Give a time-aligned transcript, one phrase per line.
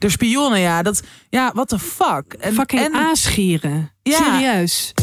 [0.00, 0.82] De spionnen, ja.
[0.82, 2.32] Dat, ja, what the fuck.
[2.32, 3.92] En, Fucking en, aasgieren.
[4.02, 4.16] Ja.
[4.16, 4.94] Serieus.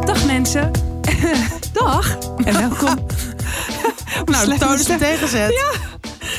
[0.00, 0.70] Dag mensen.
[1.72, 2.18] Dag.
[2.44, 2.96] En welkom.
[4.32, 5.52] nou, de toon is tegenzet.
[5.52, 5.97] Ja.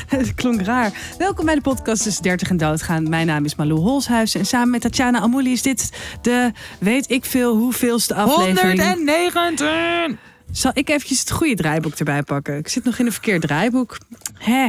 [0.17, 0.91] Het klonk raar.
[1.17, 3.09] Welkom bij de podcast tussen 30 en doodgaan.
[3.09, 5.89] Mijn naam is Malou Holshuizen en samen met Tatjana Amouli is dit
[6.21, 8.81] de weet ik veel hoeveelste aflevering.
[8.81, 10.17] 119.
[10.51, 12.57] Zal ik eventjes het goede draaiboek erbij pakken?
[12.57, 13.97] Ik zit nog in een verkeerd draaiboek.
[14.33, 14.67] Hè.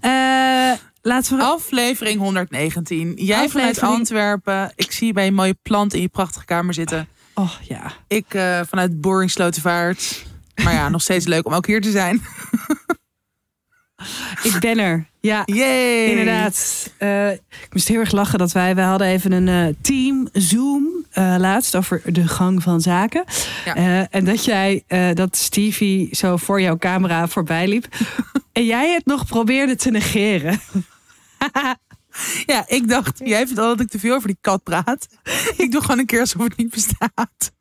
[0.00, 1.42] Eh, laten we...
[1.42, 3.12] Aflevering 119.
[3.16, 4.72] Jij vanuit Antwerpen.
[4.76, 7.08] Ik zie je bij een mooie plant in je prachtige kamer zitten.
[7.34, 7.92] Oh ja.
[8.08, 10.24] Ik eh, vanuit Boring Slotenvaart.
[10.64, 12.22] Maar ja, nog steeds leuk om ook hier te zijn.
[14.42, 15.06] Ik ben er.
[15.20, 15.42] Ja.
[15.44, 16.04] Yay!
[16.04, 16.90] Inderdaad.
[16.98, 18.74] Eh, ik moest heel erg lachen dat wij...
[18.74, 23.24] Wij hadden even een eh, team Zoom eh, laatst over de gang van zaken.
[23.64, 24.06] Ja.
[24.10, 24.84] En dat jij,
[25.14, 27.86] dat Stevie zo voor jouw camera voorbij liep.
[28.52, 30.60] en jij het nog probeerde te negeren.
[32.46, 35.08] Ja, ik dacht, jij vindt al dat ik te veel over die kat praat.
[35.56, 37.52] Ik doe gewoon een keer alsof het niet bestaat.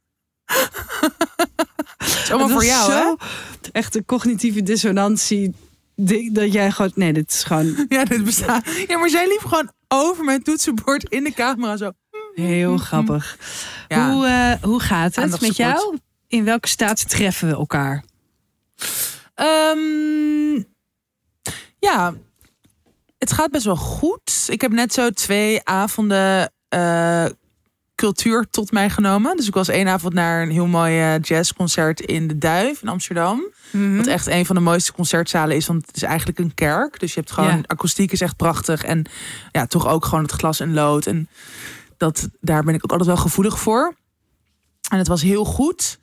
[1.98, 3.14] Het is allemaal voor jou, hè?
[3.72, 5.56] Echt een cognitieve dissonantie.
[6.06, 6.92] Ding Dat jij gewoon...
[6.96, 8.66] Nee, dit is gewoon Ja, dit bestaat.
[8.88, 11.92] Ja, maar zij liep gewoon over mijn toetsenbord in de camera zo.
[12.34, 13.38] heel grappig.
[13.88, 14.12] Ja.
[14.12, 15.98] Hoe, eh, hoe gaat het met jou?
[16.28, 18.04] In welke staat treffen we elkaar?
[19.36, 20.64] Ehm,
[21.80, 22.14] ja,
[23.18, 24.48] het gaat best wel goed.
[24.48, 27.26] Ik heb net zo twee avonden eh,
[28.02, 29.36] cultuur tot mij genomen.
[29.38, 32.88] Dus ik was één avond naar een heel mooi eh, jazzconcert in de Duif in
[32.88, 33.44] Amsterdam.
[33.98, 37.00] Wat echt een van de mooiste concertzalen is, want het is eigenlijk een kerk.
[37.00, 37.62] Dus je hebt gewoon, Ja.
[37.66, 38.84] akoestiek is echt prachtig.
[38.84, 39.06] En
[39.52, 41.06] ja, toch ook gewoon het glas en lood.
[41.06, 41.30] En
[41.98, 43.96] dat, daar ben ik ook altijd wel gevoelig voor.
[44.90, 46.00] En het was heel goed.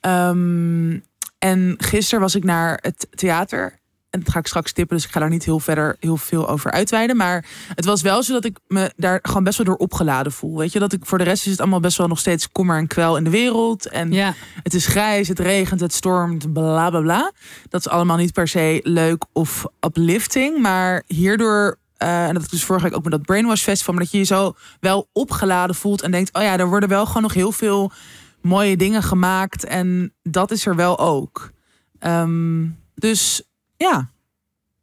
[0.00, 0.98] Ehm,
[1.38, 3.80] en gisteren was ik naar het theater.
[4.12, 6.48] En dat ga ik straks tippen, dus ik ga daar niet heel verder heel veel
[6.48, 7.16] over uitweiden.
[7.16, 10.56] Maar het was wel zo dat ik me daar gewoon best wel door opgeladen voel.
[10.58, 12.76] Weet je, dat ik voor de rest is het allemaal best wel nog steeds kommer
[12.78, 13.88] en kwel in de wereld.
[13.88, 14.34] En Ja.
[14.62, 17.32] het is grijs, het regent, het stormt, bla bla bla.
[17.68, 20.58] Dat is allemaal niet per se leuk of uplifting.
[20.58, 24.02] Maar hierdoor, eh, en dat ik dus vorige week ook met dat Brainwash Festival, maar
[24.02, 27.22] dat je je zo wel opgeladen voelt en denkt: oh ja, er worden wel gewoon
[27.22, 27.92] nog heel veel
[28.40, 29.64] mooie dingen gemaakt.
[29.64, 31.50] En dat is er wel ook.
[31.98, 33.42] Ehm, dus
[33.82, 34.10] ja,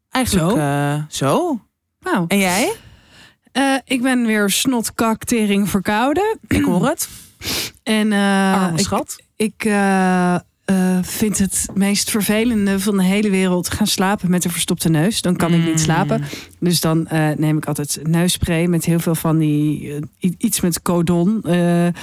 [0.09, 0.55] eigenlijk Zo?
[1.09, 1.59] zo.
[2.03, 2.25] zo.
[2.27, 2.71] En jij?
[3.51, 6.37] Eh, ik ben weer snotkak-tering verkouden.
[6.47, 7.09] Ik hoor het.
[7.83, 9.15] En eh, ik, schat.
[9.35, 10.41] ik eh, eh,
[11.01, 15.21] vind het meest vervelende van de hele wereld gaan slapen met een verstopte neus.
[15.21, 15.77] Dan kan ik niet Mm.
[15.77, 16.23] slapen.
[16.59, 20.81] Dus dan eh, neem ik altijd neusspray met heel veel van die eh, iets met
[20.81, 21.41] codon.
[21.43, 21.93] Eh, eh,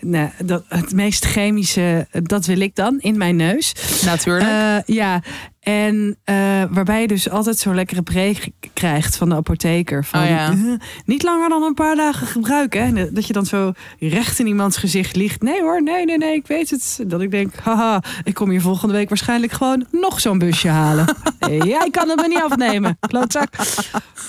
[0.00, 3.72] nou, dat, het meest chemische, eh, dat wil ik dan in mijn neus.
[4.04, 4.50] Natuurlijk.
[4.50, 5.22] Eh, ja,
[5.60, 6.34] en eh,
[6.70, 8.36] waarbij je dus altijd zo'n lekkere pre
[8.72, 10.04] krijgt van de apotheker.
[10.04, 10.50] Van, Oh ja.
[10.50, 10.58] eh,
[11.04, 12.96] niet langer dan een paar dagen gebruiken.
[12.96, 13.12] Hè?
[13.12, 15.42] Dat je dan zo recht in iemands gezicht ligt.
[15.42, 16.98] Nee hoor, nee, nee, nee, ik weet het.
[17.06, 21.16] Dat ik denk, haha, ik kom hier volgende week waarschijnlijk gewoon nog zo'n busje halen.
[21.64, 23.48] Jij kan het me niet afnemen, klootzak.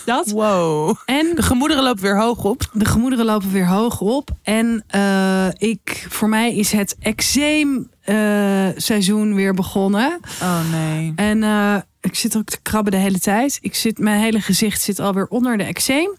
[0.05, 0.29] Dat.
[0.31, 0.95] wow.
[1.05, 2.69] En De gemoederen lopen weer hoog op.
[2.73, 4.29] de gemoederen lopen weer hoog op.
[4.43, 8.00] En eh, ik, voor mij is het eczeem eh,
[8.75, 10.19] seizoen weer begonnen.
[10.41, 11.13] Oh nee.
[11.15, 13.57] En eh, ik zit ook te krabben de hele tijd.
[13.61, 16.17] Ik zit, mijn hele gezicht zit alweer onder de eczeem.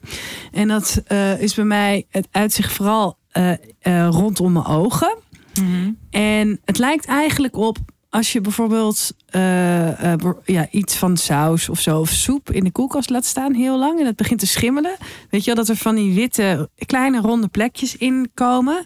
[0.52, 5.16] En dat eh, is bij mij, het uitzicht vooral eh, eh, rondom mijn ogen.
[5.54, 5.92] Mhm.
[6.10, 7.78] En het lijkt eigenlijk op
[8.12, 12.70] als je bijvoorbeeld eh, eh, ja, iets van saus of zo, of soep in de
[12.70, 14.96] koelkast laat staan heel lang en het begint te schimmelen.
[15.30, 18.84] Weet je wel, dat er van die witte kleine ronde plekjes in komen.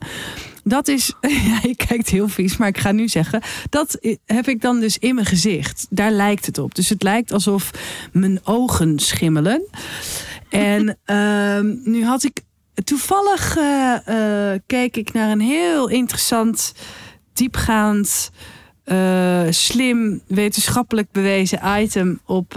[0.68, 1.12] Dat is,
[1.48, 4.98] ja, je kijkt heel vies, maar ik ga nu zeggen, dat heb ik dan dus
[4.98, 5.86] in mijn gezicht.
[5.90, 6.74] Daar lijkt het op.
[6.74, 7.70] Dus het lijkt alsof
[8.12, 9.62] mijn ogen schimmelen.
[10.48, 12.42] En ehm, nu had ik
[12.84, 16.74] toevallig eh, keek ik naar een heel interessant,
[17.32, 18.30] diepgaand,
[18.84, 22.52] eh, slim, wetenschappelijk bewezen item op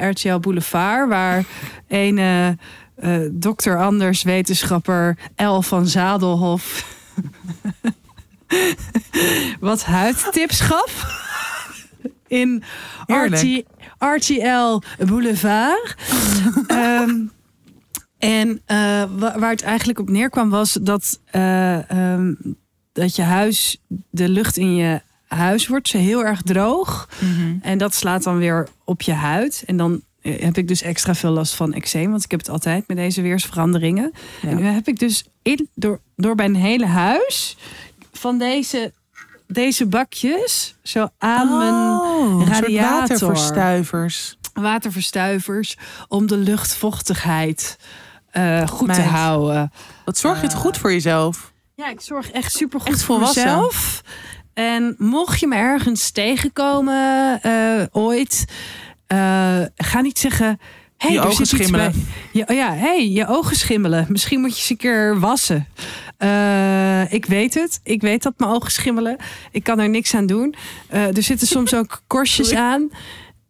[0.00, 1.44] RTL Boulevard, waar
[1.88, 2.58] een
[3.32, 6.92] dokter Anders, wetenschapper El van Zadelhof,
[9.60, 11.22] wat huidtips gaf
[12.28, 12.62] in
[13.06, 13.64] Heerlijk.
[13.98, 15.94] RTL Boulevard.
[16.66, 17.10] Ehm,
[18.18, 18.76] en eh,
[19.18, 22.34] wa- waar het eigenlijk op neerkwam was dat, eh, ehm,
[22.92, 27.08] dat je huis, de lucht in je huis wordt zo heel erg droog.
[27.20, 27.56] Mhm.
[27.62, 29.62] En dat slaat dan weer op je huid.
[29.66, 32.10] En dan heb ik dus extra veel last van eczeem.
[32.10, 34.12] Want ik heb het altijd met deze weersveranderingen.
[34.42, 34.48] Ja.
[34.48, 37.56] En nu heb ik dus in, door, door mijn hele huis
[38.12, 38.92] van deze,
[39.46, 42.98] deze bakjes zo aan mijn Oh, soort radiator.
[42.98, 44.38] waterverstuivers.
[44.52, 45.76] waterverstuivers
[46.08, 47.78] om de luchtvochtigheid
[48.30, 49.72] eh, goed te houden.
[50.04, 51.52] Wat zorg je het goed voor jezelf?
[51.74, 54.02] Ja, ik zorg echt super goed Echt voor mezelf.
[54.54, 58.54] En mocht je me ergens tegenkomen eh, ooit, eh,
[59.76, 60.58] ga niet zeggen.
[60.96, 61.92] Hey, Je ogen schimmelen.
[62.32, 64.06] Ja, oh ja, hey, je ogen schimmelen.
[64.08, 65.66] Misschien moet je ze een keer wassen.
[66.16, 67.80] Eh, ik weet het.
[67.82, 69.16] Ik weet dat mijn ogen schimmelen.
[69.50, 70.54] Ik kan er niks aan doen.
[70.88, 72.90] Eh, er zitten soms ook korstjes aan.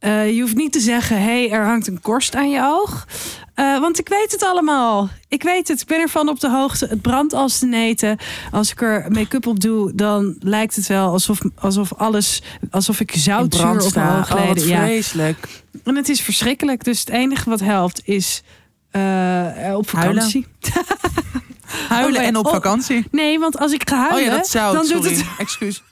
[0.05, 3.07] Eh, je hoeft niet te zeggen, hey, er hangt een korst aan je oog.
[3.55, 5.09] Eh, want ik weet het allemaal.
[5.29, 5.81] Ik weet het.
[5.81, 6.87] Ik ben ervan op de hoogte.
[6.87, 8.19] Het brandt als de neten.
[8.51, 13.13] Als ik er make-up op doe, dan lijkt het wel alsof, alsof alles, alsof ik
[13.15, 14.39] zoutzuur brand op mijn staan.
[14.39, 14.85] oog Oh, ja.
[14.85, 15.63] vreselijk.
[15.85, 16.85] En het is verschrikkelijk.
[16.85, 18.43] Dus het enige wat helpt is
[18.91, 20.47] eh, op vakantie.
[21.89, 22.53] Huilen Oh, en op oh.
[22.53, 23.05] vakantie.
[23.11, 24.77] Nee, want als ik ga Oh huilen, ja, dat zou.
[24.77, 25.83] dan doet het Excuus.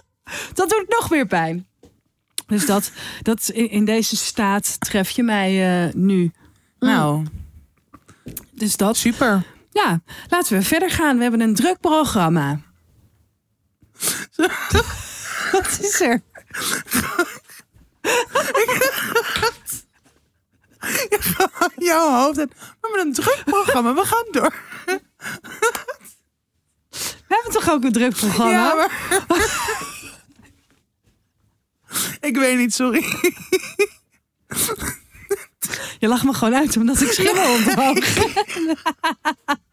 [0.54, 1.66] dat doet nog meer pijn.
[2.50, 2.90] Dus dat,
[3.22, 6.32] dat in, in deze staat tref je mij eh, nu.
[6.78, 7.26] Nou,
[8.50, 8.96] Dus dat.
[8.96, 9.42] super.
[9.70, 11.16] Ja, laten we verder gaan.
[11.16, 12.60] We hebben een druk programma.
[15.52, 16.22] Wat is er?
[21.76, 22.38] Jouw hoofd.
[22.38, 23.94] En, we hebben een druk programma.
[23.94, 24.54] We gaan door.
[27.00, 28.50] We hebben toch ook een druk programma?
[28.52, 28.90] Ja, maar...
[32.28, 33.04] Ik weet niet, sorry.
[35.98, 38.06] Je lacht me gewoon uit omdat ik schimmel op de oog.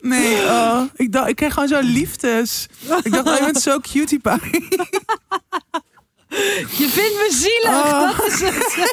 [0.00, 2.66] Nee, oh, ik, dacht, ik kreeg gewoon zo liefdes.
[3.02, 4.32] Ik dacht, oh, je bent zo cutie pie.
[6.78, 7.84] Je vindt me zielig.
[7.84, 8.18] Oh.
[8.18, 8.84] Dat is het.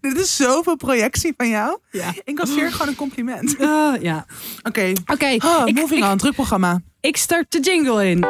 [0.00, 1.78] Dit is zoveel projectie van jou.
[1.90, 2.12] Ja.
[2.24, 3.56] Ik kasseer gewoon een compliment.
[3.58, 4.26] Oh, ja.
[4.62, 4.92] Oké.
[5.06, 6.80] Oké, Oh, ik, moving ik, on, druk programma.
[7.00, 8.26] ik start de jingle in.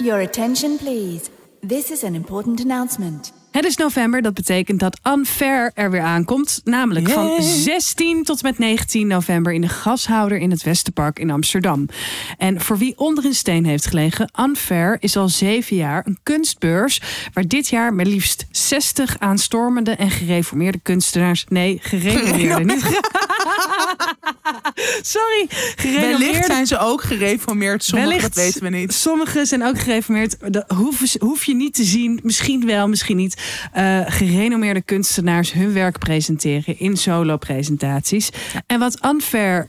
[0.00, 1.28] Your attention, please.
[1.60, 3.32] This is an important announcement.
[3.50, 6.60] Het is november, dat betekent dat Unfair er weer aankomt.
[6.64, 7.42] Namelijk van Yay.
[7.42, 11.88] 16 tot met 19 november in de gashouder in het Westerpark in Amsterdam.
[12.38, 17.00] En voor wie onder een steen heeft gelegen, Unfair is al zeven jaar een kunstbeurs.
[17.32, 21.44] Waar dit jaar maar liefst 60 aanstormende en gereformeerde kunstenaars.
[21.48, 22.82] Nee, gereformeerde niet.
[25.02, 27.84] Sorry, Wellicht gereformeerde zijn ze ook gereformeerd.
[27.84, 28.34] Sommigen, Wellicht.
[28.34, 28.94] dat weten we niet.
[28.94, 30.36] Sommigen zijn ook gereformeerd.
[30.52, 32.20] Dat hoef, hoef je niet te zien.
[32.22, 33.36] Misschien wel, misschien niet.
[33.72, 38.30] Eh, gerenommeerde kunstenaars hun werk presenteren in solo-presentaties.
[38.66, 39.68] En wat Unfair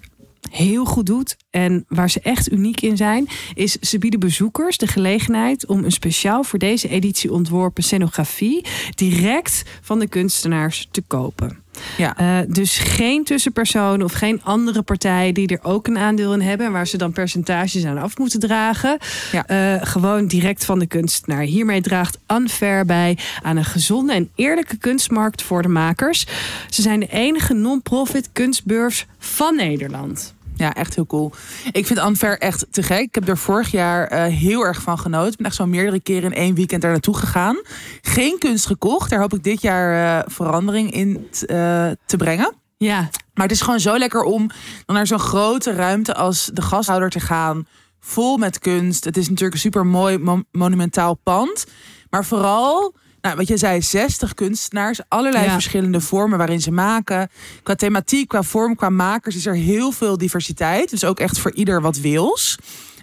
[0.51, 4.88] heel goed doet en waar ze echt uniek in zijn, is ze bieden bezoekers de
[4.88, 11.59] gelegenheid om een speciaal voor deze editie ontworpen scenografie direct van de kunstenaars te kopen.
[11.98, 12.18] Ja.
[12.18, 16.66] Eh, dus geen tussenpersoon of geen andere partij die er ook een aandeel in hebben.
[16.66, 18.98] en Waar ze dan percentages aan af moeten dragen.
[19.31, 19.46] Ja.
[19.46, 21.42] Eh, gewoon direct van de kunstenaar.
[21.42, 26.26] Hiermee draagt Unfair bij aan een gezonde en eerlijke kunstmarkt voor de makers.
[26.70, 30.34] Ze zijn de enige non-profit kunstbeurs van Nederland.
[30.60, 31.32] Ja, echt heel cool.
[31.72, 33.00] Ik vind Anver echt te gek.
[33.00, 35.32] Ik heb er vorig jaar eh, heel erg van genoten.
[35.32, 37.62] Ik ben echt zo meerdere keren in één weekend daar naartoe gegaan.
[38.02, 39.10] Geen kunst gekocht.
[39.10, 42.54] Daar hoop ik dit jaar eh, verandering in t- eh, te brengen.
[42.78, 44.50] Ja, Maar het is gewoon zo lekker om
[44.86, 47.68] dan naar zo'n grote ruimte als de gashouder te gaan.
[48.00, 49.04] Vol met kunst.
[49.04, 51.66] Het is natuurlijk een super mooi monumentaal pand.
[52.10, 55.00] Maar vooral, nou, wat je zei, 60 kunstenaars.
[55.08, 55.52] Allerlei Ja.
[55.52, 57.30] verschillende vormen waarin ze maken.
[57.64, 60.90] Qua thematiek, qua vorm, qua makers is er heel veel diversiteit.
[60.90, 62.58] Dus ook echt voor ieder wat wils.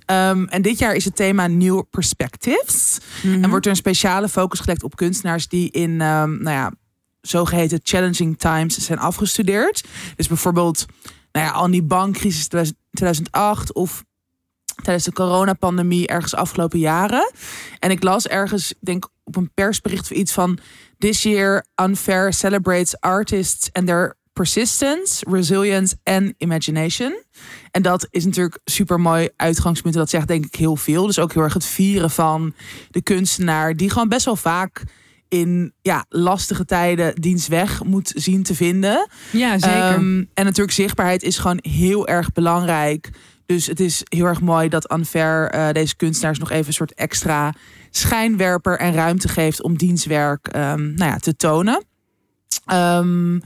[0.04, 2.98] Ehm, en dit jaar is het thema New Perspectives.
[3.22, 6.72] En wordt er een speciale focus gelegd op kunstenaars die in, ehm, nou ja,
[7.20, 9.84] zogeheten challenging times zijn afgestudeerd.
[10.16, 10.86] Dus bijvoorbeeld,
[11.32, 14.04] nou ja, al die bankcrisis 2000 2008 of
[14.82, 17.32] tijdens de coronapandemie ergens afgelopen jaren.
[17.78, 20.58] En ik las ergens, ik denk op een persbericht of iets van
[20.98, 27.22] This year Unfair celebrates artists and their persistence, resilience en imagination.
[27.70, 29.94] En dat is natuurlijk super mooi uitgangspunt.
[29.94, 31.06] En dat zegt denk ik heel veel.
[31.06, 32.54] Dus ook heel erg het vieren van
[32.90, 34.82] de kunstenaar die gewoon best wel vaak
[35.28, 39.08] in ja, lastige tijden dienstweg moet zien te vinden.
[39.30, 39.78] ja zeker.
[39.78, 43.10] Ehm, en natuurlijk zichtbaarheid is gewoon heel erg belangrijk.
[43.46, 46.94] Dus het is heel erg mooi dat Unfair eh, deze kunstenaars nog even een soort
[46.94, 47.54] extra
[47.90, 51.84] schijnwerper en ruimte geeft om dienstwerk ehm, nou ja, te tonen.
[52.66, 53.38] Ehm,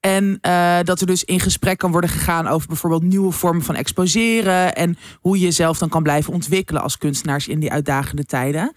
[0.00, 3.74] en eh, dat er dus in gesprek kan worden gegaan over bijvoorbeeld nieuwe vormen van
[3.74, 4.74] exposeren.
[4.74, 8.72] En hoe je jezelf dan kan blijven ontwikkelen als kunstenaars in die uitdagende tijden.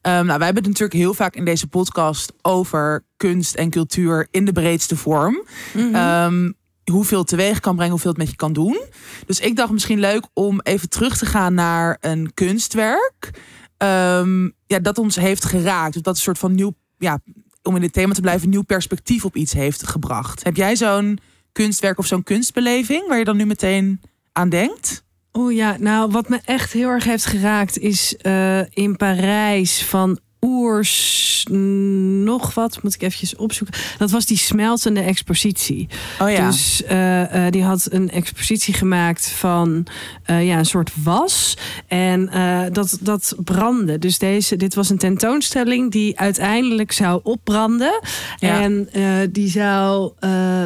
[0.00, 4.26] Ehm, nou, wij hebben het natuurlijk heel vaak in deze podcast over kunst en cultuur
[4.30, 5.46] in de breedste vorm.
[5.92, 6.50] Ehm,
[6.90, 8.80] hoeveel teweeg kan brengen, hoeveel het met je kan doen.
[9.26, 13.30] Dus ik dacht misschien leuk om even terug te gaan naar een kunstwerk.
[13.76, 16.02] ehm, ja, dat ons heeft geraakt.
[16.02, 17.18] Dat een soort van nieuw, ja,
[17.62, 20.44] om in dit thema te blijven, nieuw perspectief op iets heeft gebracht.
[20.44, 21.18] Heb jij zo'n
[21.52, 24.00] kunstwerk of zo'n kunstbeleving waar je dan nu meteen
[24.32, 25.04] aan denkt?
[25.32, 30.18] Oeh ja, nou wat me echt heel erg heeft geraakt is eh, in Parijs van
[30.40, 33.80] Oers nog wat, moet ik eventjes opzoeken.
[33.98, 35.88] Dat was die smeltende expositie.
[36.20, 36.46] Oh ja.
[36.46, 39.86] Dus eh, eh, die had een expositie gemaakt van
[40.24, 41.56] eh, ja, een soort was.
[41.86, 42.30] En
[42.72, 43.98] dat, dat brandde.
[43.98, 48.00] Dus deze, dit was een tentoonstelling die uiteindelijk zou opbranden.
[48.36, 48.60] Ja.
[48.60, 48.88] En
[49.32, 50.12] die zou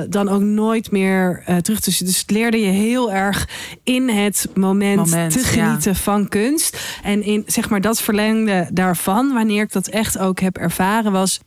[0.09, 1.81] dan ook nooit meer terug.
[1.81, 3.49] Dus, dus het leerde je heel erg
[3.85, 5.45] in het moment, Moment, te ja.
[5.45, 6.79] genieten van kunst.
[7.03, 11.40] En in zeg maar dat verlengde daarvan, wanneer ik dat echt ook heb ervaren, was.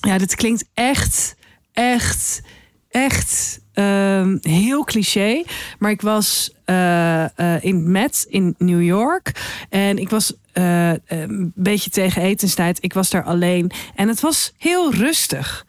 [0.00, 1.34] Ja, dit klinkt echt,
[1.72, 2.42] echt,
[2.90, 5.42] echt ehm, heel cliché.
[5.78, 9.32] Maar ik was eh, eh, in Met in New York.
[9.68, 12.78] En ik was eh, een beetje tegen etenstijd.
[12.80, 13.70] Ik was daar alleen.
[13.94, 15.66] En het was heel rustig.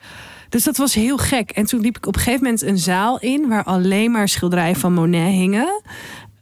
[0.49, 1.51] Dus dat was heel gek.
[1.51, 3.47] En toen liep ik op een gegeven moment een zaal in...
[3.47, 5.81] waar alleen maar schilderijen van Monet hingen.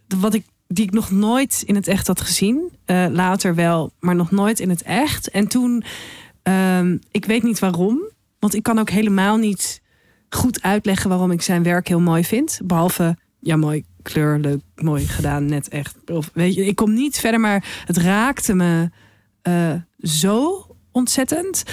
[0.07, 2.71] Wat ik, die ik nog nooit in het echt had gezien.
[2.85, 5.29] Eh, later wel, maar nog nooit in het echt.
[5.29, 5.83] En toen,
[6.43, 7.99] ehm, ik weet niet waarom.
[8.39, 9.81] Want ik kan ook helemaal niet
[10.29, 11.09] goed uitleggen...
[11.09, 12.59] waarom ik zijn werk heel mooi vind.
[12.63, 15.95] Behalve, ja mooi, kleur, leuk, mooi gedaan, net echt.
[16.05, 18.89] Of, weet je, ik kom niet verder, maar het raakte me
[19.41, 21.63] eh, zo ontzettend.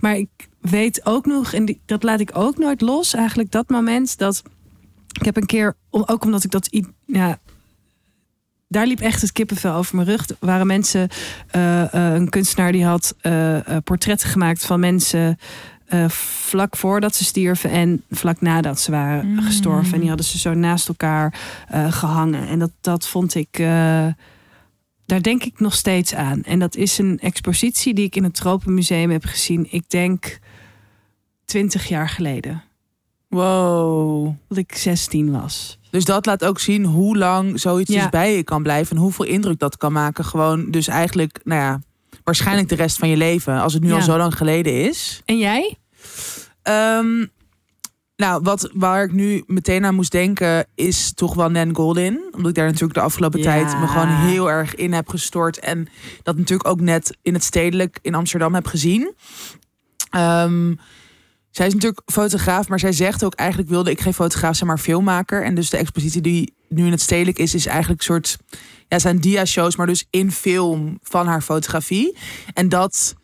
[0.00, 4.18] Maar ik weet ook nog, en dat laat ik ook nooit los, eigenlijk dat moment
[4.18, 4.42] dat
[5.18, 6.68] ik heb een keer, ook omdat ik dat,
[7.06, 7.38] ja,
[8.74, 10.28] daar liep echt het kippenvel over mijn rug.
[10.28, 11.08] Er waren mensen,
[11.50, 15.38] eh, eh, een kunstenaar die had eh, portretten gemaakt van mensen
[16.08, 19.40] vlak voordat ze stierven en vlak nadat ze waren Mm.
[19.40, 19.92] gestorven.
[19.92, 21.34] En die hadden ze zo naast elkaar
[21.68, 22.48] eh, gehangen.
[22.48, 23.48] En dat, dat vond ik.
[25.06, 26.42] daar denk ik nog steeds aan.
[26.42, 29.66] En dat is een expositie die ik in het Tropenmuseum heb gezien.
[29.70, 30.38] Ik denk
[31.44, 32.62] 20 jaar geleden.
[33.34, 34.34] Wow.
[34.48, 35.78] Dat ik 16 was.
[35.90, 38.00] Dus dat laat ook zien hoe lang zoiets Ja.
[38.00, 40.24] dus bij je kan blijven en hoeveel indruk dat kan maken.
[40.24, 41.80] Gewoon, dus eigenlijk, nou ja,
[42.24, 43.94] waarschijnlijk de rest van je leven, als het nu Ja.
[43.94, 45.22] al zo lang geleden is.
[45.24, 45.76] En jij?
[46.62, 47.26] Ehm,
[48.16, 52.20] nou, wat, waar ik nu meteen aan moest denken, is toch wel Nan Goldin.
[52.32, 53.44] Omdat ik daar natuurlijk de afgelopen Ja.
[53.44, 55.58] tijd me gewoon heel erg in heb gestort.
[55.58, 55.88] En
[56.22, 59.14] dat natuurlijk ook net in het stedelijk in Amsterdam heb gezien.
[60.10, 60.74] Ehm,
[61.56, 64.78] zij is natuurlijk fotograaf, maar zij zegt ook eigenlijk wilde ik geen fotograaf zijn, maar
[64.78, 65.44] filmmaker.
[65.44, 68.38] En dus de expositie die nu in het stedelijk is, is eigenlijk een soort,
[68.88, 72.16] ja, zijn dia-shows, maar dus in film van haar fotografie.
[72.54, 73.14] En dat,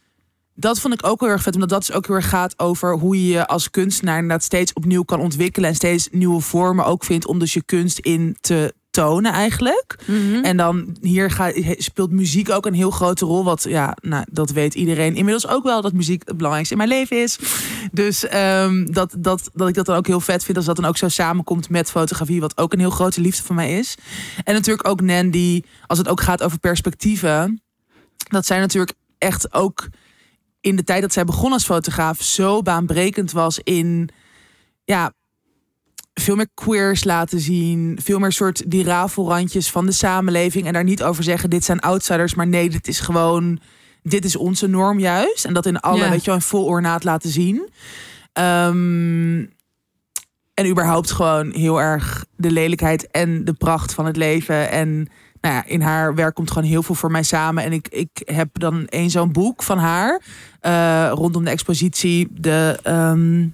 [0.55, 3.27] dat vond ik ook heel erg vet, omdat dat dus ook erg gaat over hoe
[3.27, 7.27] je je als kunstenaar inderdaad steeds opnieuw kan ontwikkelen en steeds nieuwe vormen ook vindt
[7.27, 9.99] om dus je kunst in te tonen eigenlijk.
[10.43, 13.45] En dan hier gaat, speelt muziek ook een heel grote rol.
[13.45, 16.99] Wat ja, nou, dat weet iedereen inmiddels ook wel dat muziek het belangrijkste in mijn
[16.99, 17.39] leven is.
[17.93, 20.85] Dus ehm, dat, dat, dat ik dat dan ook heel vet vind als dat dan
[20.85, 23.95] ook zo samenkomt met fotografie, wat ook een heel grote liefde van mij is.
[24.45, 27.63] En natuurlijk ook Nan, die als het ook gaat over perspectieven,
[28.17, 29.89] dat zij natuurlijk echt ook
[30.61, 34.11] in de tijd dat zij begon als fotograaf zo baanbrekend was in
[34.85, 35.13] ja,
[36.21, 37.99] veel meer queers laten zien.
[38.03, 40.67] Veel meer soort die rafelrandjes van de samenleving.
[40.67, 42.35] En daar niet over zeggen, dit zijn outsiders.
[42.35, 43.61] Maar nee, dit is gewoon,
[44.03, 45.45] dit is onze norm juist.
[45.45, 46.11] En dat in alle, Ja.
[46.11, 47.69] weet je wel, in vol ornaat laten zien.
[48.33, 49.45] Ehm,
[50.55, 54.71] en überhaupt gewoon heel erg de lelijkheid en de pracht van het leven.
[54.71, 55.09] En
[55.41, 57.65] nou ja, in haar werk komt gewoon heel veel voor mij samen.
[57.65, 60.21] En ik, ik heb dan één zo'n boek van haar.
[60.61, 62.29] eh, rondom de expositie.
[62.31, 63.49] De, ehm,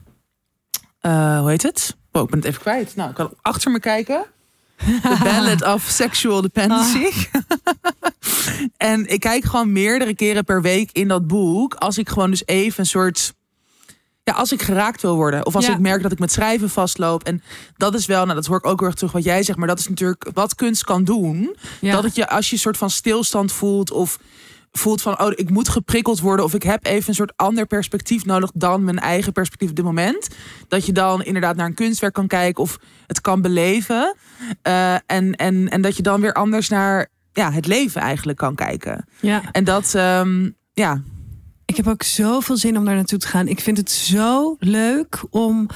[1.01, 1.97] eh, hoe heet het?
[2.17, 2.97] Oh, ik ben het even kwijt.
[2.97, 4.25] Nou, ik kan achter me kijken.
[4.77, 7.07] The Ballad of Sexual Dependency.
[8.77, 11.75] en ik kijk gewoon meerdere keren per week in dat boek.
[11.75, 13.35] Als ik gewoon dus even een soort...
[14.23, 15.47] Ja, als ik geraakt wil worden.
[15.47, 15.73] Of als Ja.
[15.73, 17.25] ik merk dat ik met schrijven vastloop.
[17.25, 17.43] En
[17.77, 19.59] dat is wel, nou dat hoor ik ook heel erg terug wat jij zegt.
[19.59, 21.57] Maar dat is natuurlijk wat kunst kan doen.
[21.81, 21.93] Ja.
[21.93, 23.91] Dat het je als je een soort van stilstand voelt.
[23.91, 24.19] Of
[24.79, 26.45] voelt van, oh, ik moet geprikkeld worden.
[26.45, 29.85] Of ik heb even een soort ander perspectief nodig dan mijn eigen perspectief op dit
[29.85, 30.29] moment.
[30.69, 34.17] Dat je dan inderdaad naar een kunstwerk kan kijken of het kan beleven.
[34.63, 38.55] Eh, en, en, en dat je dan weer anders naar ja, het leven eigenlijk kan
[38.55, 39.07] kijken.
[39.21, 39.43] ja.
[39.53, 41.03] En dat, ehm, ja,
[41.65, 43.49] Ik heb ook zoveel zin om daar naartoe te gaan.
[43.49, 45.69] Ik vind het zo leuk om.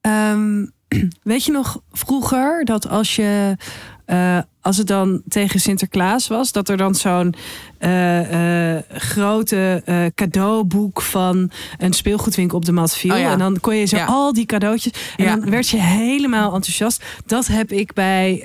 [0.00, 0.66] ehm,
[1.22, 3.56] weet je nog vroeger dat als je
[4.04, 7.34] eh, als het dan tegen Sinterklaas was, dat er dan zo'n
[7.78, 13.12] eh, eh, grote eh, cadeauboek van een speelgoedwinkel op de mat viel.
[13.14, 13.32] Oh ja.
[13.32, 14.04] En dan kon je zo Ja.
[14.04, 14.92] al die cadeautjes.
[15.16, 15.36] En Ja.
[15.36, 17.04] dan werd je helemaal enthousiast.
[17.26, 18.42] Dat heb ik bij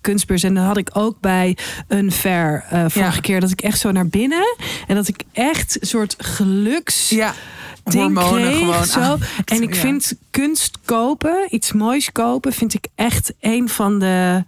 [0.00, 0.42] kunstbeurs.
[0.42, 1.56] En dat had ik ook bij
[1.88, 3.40] een fair vorige keer.
[3.40, 4.56] Dat ik echt zo naar binnen.
[4.86, 7.34] En dat ik echt een soort geluks Ja,
[7.84, 8.84] ding kreeg, gewoon.
[8.84, 9.00] Zo.
[9.00, 9.20] aan.
[9.44, 14.44] En ik vind kunst kopen, iets moois kopen, vind ik echt een van de.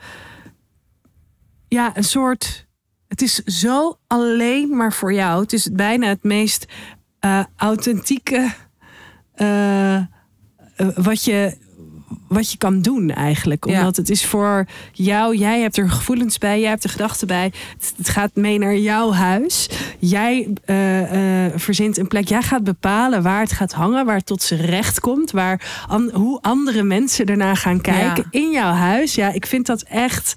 [1.68, 2.66] Ja, een soort.
[3.08, 5.42] Het is zo alleen maar voor jou.
[5.42, 6.66] Het is bijna het meest
[7.20, 8.50] eh, authentieke.
[9.34, 10.04] eh, eh,
[10.94, 11.56] wat je.
[12.28, 13.66] Wat je kan doen eigenlijk.
[13.66, 13.78] Ja.
[13.78, 15.36] Omdat het is voor jou.
[15.36, 16.60] Jij hebt er gevoelens bij.
[16.60, 17.52] Jij hebt er gedachten bij.
[17.78, 19.68] Het, het gaat mee naar jouw huis.
[19.98, 20.48] Jij
[21.56, 22.28] verzint een plek.
[22.28, 24.06] Jij gaat bepalen waar het gaat hangen.
[24.06, 25.30] Waar het tot zijn recht komt.
[25.30, 28.28] Waar, an- hoe andere mensen ernaar gaan kijken.
[28.30, 28.40] Ja.
[28.40, 29.14] In jouw huis.
[29.14, 30.34] Ja, ik vind dat echt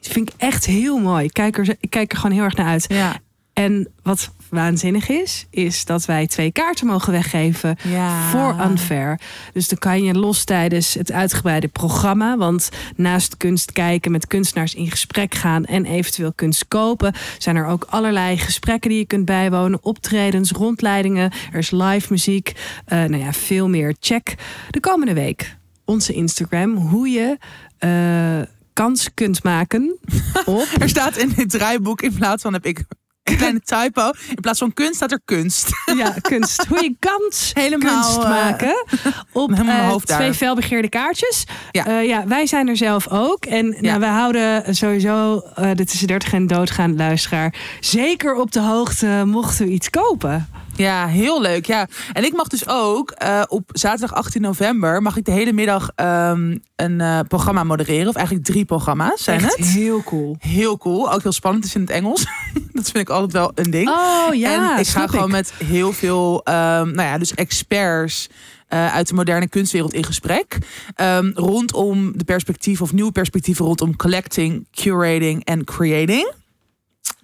[0.00, 1.24] Dat vind ik echt heel mooi.
[1.24, 2.84] Ik kijk, er, ik kijk er gewoon heel erg naar uit.
[2.88, 3.16] Ja.
[3.52, 8.30] En wat waanzinnig is, is dat wij twee kaarten mogen weggeven Ja.
[8.30, 9.20] voor Unfair.
[9.52, 12.36] Dus dan kan je los tijdens het uitgebreide programma.
[12.36, 17.66] Want naast kunst kijken, met kunstenaars in gesprek gaan en eventueel kunst kopen, zijn er
[17.66, 21.30] ook allerlei gesprekken die je kunt bijwonen, optredens, rondleidingen.
[21.52, 22.52] Er is live muziek.
[22.84, 23.94] eh, nou ja, veel meer.
[24.00, 24.34] Check
[24.70, 27.38] de komende week onze Instagram hoe je.
[27.78, 28.40] Eh,
[28.72, 29.98] kans kunt maken
[30.44, 32.84] op Er staat in dit draaiboek in plaats van heb ik
[33.22, 34.10] een kleine typo.
[34.28, 35.70] In plaats van kunst staat er kunst.
[35.96, 36.64] Ja, kunst.
[36.66, 38.84] Hoe je kans Helemaal, kunst eh, maken.
[39.32, 41.44] Op eh, twee felbegeerde kaartjes.
[41.70, 41.90] Ja.
[41.90, 41.98] Ja.
[41.98, 43.44] ja, wij zijn er zelf ook.
[43.44, 43.80] En Ja.
[43.80, 45.42] nou, wij houden sowieso
[45.74, 50.48] de tussen 30 en doodgaande luisteraar zeker op de hoogte mochten we iets kopen.
[50.78, 51.66] Ja, heel leuk.
[51.66, 51.88] Ja.
[52.12, 55.90] En ik mag dus ook eh, op zaterdag 18 november mag ik de hele middag
[55.94, 58.08] ehm, een eh, programma modereren.
[58.08, 59.66] Of eigenlijk drie programma's zijn Echt het.
[59.66, 60.36] heel cool.
[60.38, 61.12] Heel cool.
[61.12, 61.64] Ook heel spannend.
[61.64, 62.26] Het is in het Engels.
[62.72, 63.88] dat vind ik altijd wel een ding.
[63.88, 65.30] Oh ja, en ik ga gewoon ik.
[65.30, 68.28] met heel veel, ehm, nou ja, dus experts
[68.68, 70.58] eh, uit de moderne kunstwereld in gesprek.
[70.94, 76.32] Ehm, rondom de perspectieven of nieuwe perspectieven rondom collecting, curating en creating.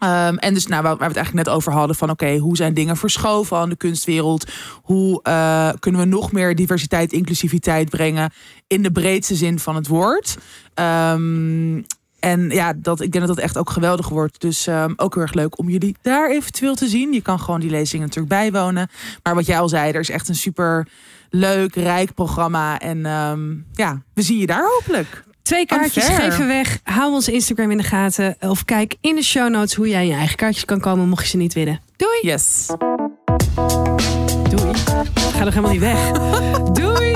[0.04, 2.74] Ehm, en dus nou, waar we het eigenlijk net over hadden van oké, hoe zijn
[2.74, 4.52] dingen verschoven aan de kunstwereld?
[4.82, 8.32] Hoe eh, kunnen we nog meer diversiteit, inclusiviteit brengen
[8.66, 10.36] in de breedste zin van het woord?
[10.74, 11.82] Ehm,
[12.20, 14.40] en ja, dat, ik denk dat dat echt ook geweldig wordt.
[14.40, 17.12] Dus ehm, ook heel erg leuk om jullie daar eventueel te zien.
[17.12, 18.88] Je kan gewoon die lezingen natuurlijk bijwonen.
[19.22, 20.88] Maar wat jij al zei, er is echt een super
[21.30, 22.78] leuk, rijk programma.
[22.78, 22.98] En
[23.72, 25.23] ja, we zien je daar hopelijk.
[25.44, 26.30] Twee kaartjes Unfair.
[26.30, 26.78] geven weg.
[26.82, 28.36] Hou onze Instagram in de gaten.
[28.40, 31.28] Of kijk in de show notes hoe jij je eigen kaartjes kan komen mocht je
[31.28, 31.80] ze niet winnen.
[31.96, 32.18] Doei!
[32.22, 32.66] Yes.
[34.50, 34.74] Doei.
[35.14, 36.10] Ga nog helemaal niet weg.
[36.80, 37.14] Doei!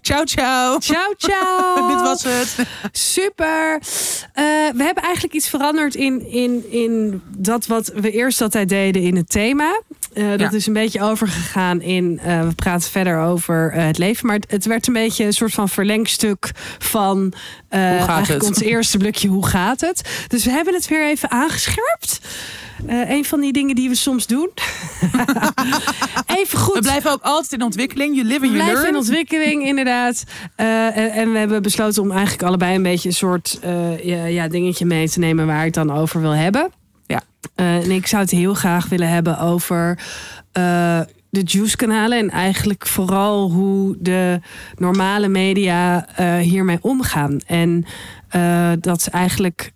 [0.00, 0.78] Ciao, ciao.
[0.78, 1.88] Ciao, ciao!
[1.92, 2.56] Dit was het.
[2.92, 3.72] Super.
[4.32, 9.02] Eh, we hebben eigenlijk iets veranderd in, in, in dat wat we eerst altijd deden
[9.02, 9.80] in het thema.
[10.14, 10.50] Eh, dat Ja.
[10.52, 12.18] is een beetje overgegaan in.
[12.22, 14.26] eh, we praten verder over eh, het leven.
[14.26, 17.32] Maar het, het werd een beetje een soort van verlengstuk van.
[17.70, 18.42] gaat eigenlijk het?
[18.42, 19.28] ons eerste blokje.
[19.28, 20.24] Hoe gaat het?
[20.28, 22.20] Dus we hebben het weer even aangescherpt.
[22.86, 24.50] Een van die dingen die we soms doen.
[26.40, 26.74] even goed.
[26.74, 28.14] We blijven ook altijd in ontwikkeling.
[28.14, 28.96] You live and you blijven in learn.
[28.96, 30.24] ontwikkeling, inderdaad.
[30.56, 33.58] En, en we hebben besloten om eigenlijk allebei een beetje een soort
[34.02, 36.70] ja, ja, dingetje mee te nemen waar ik het dan over wil hebben.
[37.14, 37.22] Ja.
[37.54, 39.98] Eh, en ik zou het heel graag willen hebben over
[40.52, 41.00] eh,
[41.30, 42.18] de Juice-kanalen.
[42.18, 44.40] En eigenlijk vooral hoe de
[44.76, 47.40] normale media eh, hiermee omgaan.
[47.46, 47.84] En
[48.80, 49.72] dat is eigenlijk,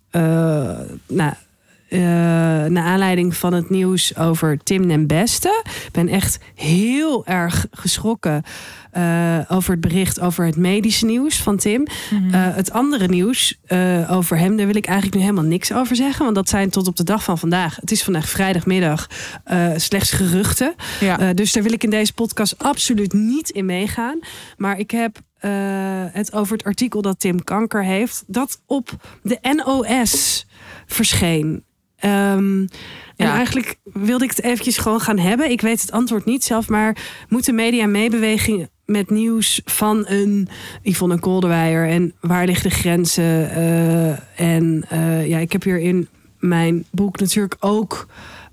[1.07, 1.33] nou,
[1.89, 1.99] eh,
[2.65, 5.63] naar aanleiding van het nieuws over Tim den Beste.
[5.85, 8.43] Ik ben echt heel erg geschrokken
[8.91, 11.87] eh, over het bericht over het medische nieuws van Tim.
[12.09, 12.33] Mhm.
[12.33, 13.59] Eh, het andere nieuws
[14.09, 16.23] over hem, daar wil ik eigenlijk nu helemaal niks over zeggen.
[16.23, 17.75] Want dat zijn tot op de dag van vandaag.
[17.75, 19.07] Het is vandaag vrijdagmiddag
[19.75, 20.75] slechts geruchten.
[20.99, 21.33] ja.
[21.33, 24.19] Dus daar wil ik in deze podcast absoluut niet in meegaan.
[24.57, 25.17] Maar ik heb
[26.11, 28.89] het over het artikel dat Tim kanker heeft, dat op
[29.23, 30.45] de NOS
[30.85, 31.67] verscheen.
[31.99, 32.65] Ehm,
[33.19, 33.35] En Ja.
[33.35, 35.51] eigenlijk wilde ik het eventjes gewoon gaan hebben.
[35.51, 36.97] Ik weet het antwoord niet zelf, maar
[37.29, 40.47] moet de media meebeweging met nieuws van een
[40.81, 43.51] Yvonne Kolderweijer en waar liggen de grenzen?
[43.51, 44.09] Eh,
[44.55, 46.07] en eh, ja, ik heb hier in
[46.39, 48.07] mijn boek natuurlijk ook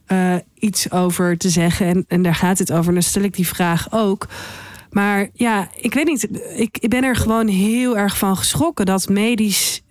[0.06, 1.86] eh, iets over te zeggen.
[1.86, 2.88] En, en daar gaat het over.
[2.88, 4.26] En dan stel ik die vraag ook.
[4.90, 6.28] Maar ja, ik weet niet.
[6.56, 9.82] Ik, ik ben er gewoon heel erg van geschrokken dat medisch.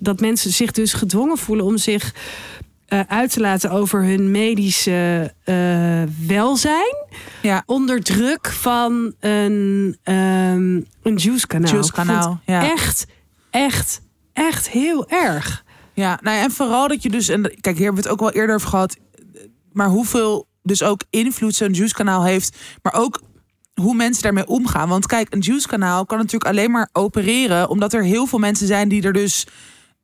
[0.00, 2.14] dat mensen zich dus gedwongen voelen om zich
[2.90, 6.96] eh, uit te laten over hun medische eh, welzijn.
[7.42, 7.62] Ja.
[7.66, 11.70] Onder druk van een, ehm een juice kanaal.
[11.70, 12.40] Juice kanaal.
[12.46, 12.70] Ja.
[12.70, 13.06] Echt
[13.50, 14.00] echt,
[14.32, 15.64] echt heel erg.
[15.94, 18.20] Ja, nou ja, en vooral dat je dus, en kijk, hier hebben we het ook
[18.20, 18.96] wel eerder over gehad,
[19.72, 23.20] maar hoeveel dus ook invloed zo'n Juice kanaal heeft, maar ook
[23.74, 24.88] hoe mensen daarmee omgaan.
[24.88, 28.66] Want kijk, een Juice kanaal kan natuurlijk alleen maar opereren omdat er heel veel mensen
[28.66, 29.46] zijn die er dus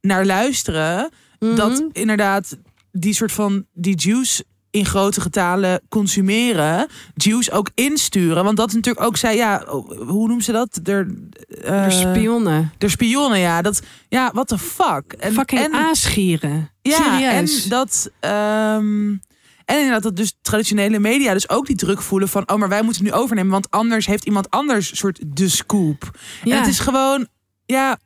[0.01, 1.11] naar luisteren.
[1.39, 1.83] Dat Mhm.
[1.93, 2.57] inderdaad
[2.99, 8.45] die soort van die juice in grote getalen consumeren, juice ook insturen.
[8.45, 9.65] Want dat is natuurlijk ook zij, ja,
[10.07, 10.81] hoe noemen ze dat?
[10.85, 11.07] Er,
[11.63, 12.73] eh, De spionnen.
[12.79, 13.63] de spionnen, ja.
[13.63, 15.13] Dat, ja, what the fuck.
[15.13, 16.71] En, Fucking en, aasgieren.
[16.83, 17.63] ja, Serieus.
[17.63, 18.11] en dat.
[18.21, 19.15] ehm,
[19.65, 22.83] en inderdaad, dat dus traditionele media dus ook die druk voelen van, oh, maar wij
[22.83, 26.11] moeten het nu overnemen, want anders heeft iemand anders soort de scoop.
[26.45, 26.53] ja.
[26.55, 27.27] En het is gewoon,
[27.67, 27.99] ja.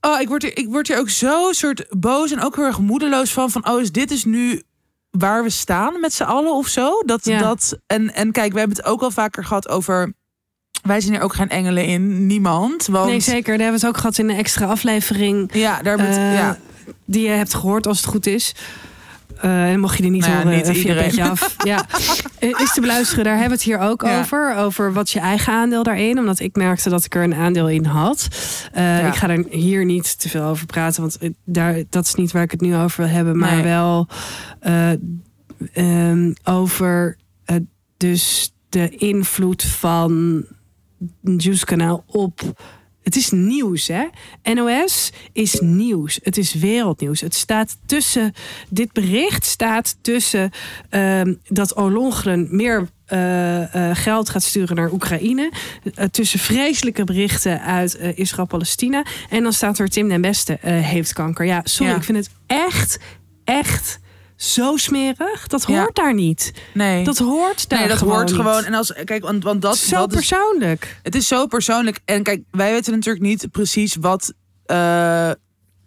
[0.00, 2.78] Oh, ik word, er, ik word er ook zo soort boos en ook heel erg
[2.78, 3.50] moedeloos van.
[3.50, 4.62] Van, oh, is dit is nu
[5.10, 7.02] waar we staan met z'n allen of zo?
[7.06, 7.38] Dat, Ja.
[7.38, 10.12] dat, en, en kijk, we hebben het ook al vaker gehad over.
[10.82, 12.86] Wij zien er ook geen engelen in, niemand.
[12.86, 13.56] Want, Nee, zeker.
[13.56, 15.50] Daar hebben we het ook gehad in een extra aflevering.
[15.52, 16.58] Ja, daar hebben we het, eh, ja.
[17.04, 18.54] Die je hebt gehoord als het goed is.
[19.40, 21.20] Eh, en mocht je die niet Nou ja, horen, niet eh, iedereen.
[21.20, 21.56] Af.
[21.64, 21.84] Ja.
[22.38, 24.20] Eh, Is te beluisteren, daar hebben we het hier ook Ja.
[24.20, 24.54] over.
[24.56, 26.18] Over wat je eigen aandeel daarin.
[26.18, 28.28] Omdat ik merkte dat ik er een aandeel in had.
[28.74, 28.98] Ja.
[29.06, 31.00] Ik ga er hier niet te veel over praten.
[31.00, 33.38] Want daar, dat is niet waar ik het nu over wil hebben.
[33.38, 33.62] Maar Nee.
[33.64, 34.06] wel
[34.60, 34.90] eh,
[35.72, 37.16] ehm, over
[37.96, 40.44] dus de invloed van
[41.20, 42.40] Juice kanaal op.
[43.08, 44.04] Het is nieuws, hè?
[44.54, 46.18] NOS is nieuws.
[46.22, 47.20] Het is wereldnieuws.
[47.20, 48.32] Het staat tussen.
[48.68, 50.50] Dit bericht staat tussen
[50.88, 55.52] ehm, dat Olongren meer eh, eh, geld gaat sturen naar Oekraïne.
[55.94, 59.04] eh, tussen vreselijke berichten uit Israël-Palestina.
[59.28, 61.44] En dan staat er Tim den Beste heeft kanker.
[61.44, 61.98] Ja, sorry, Ja.
[61.98, 62.98] ik vind het echt,
[63.44, 64.00] echt
[64.38, 65.46] zo smerig.
[65.46, 65.78] Dat Ja.
[65.80, 66.52] hoort daar niet.
[66.74, 68.36] Nee, Dat hoort daar nee, dat gewoon hoort niet.
[68.36, 68.64] gewoon.
[68.64, 71.00] En als, kijk, want, want dat, zo dat is persoonlijk.
[71.02, 71.98] Het is zo persoonlijk.
[72.04, 74.32] En kijk, wij weten natuurlijk niet precies wat
[74.64, 75.30] eh,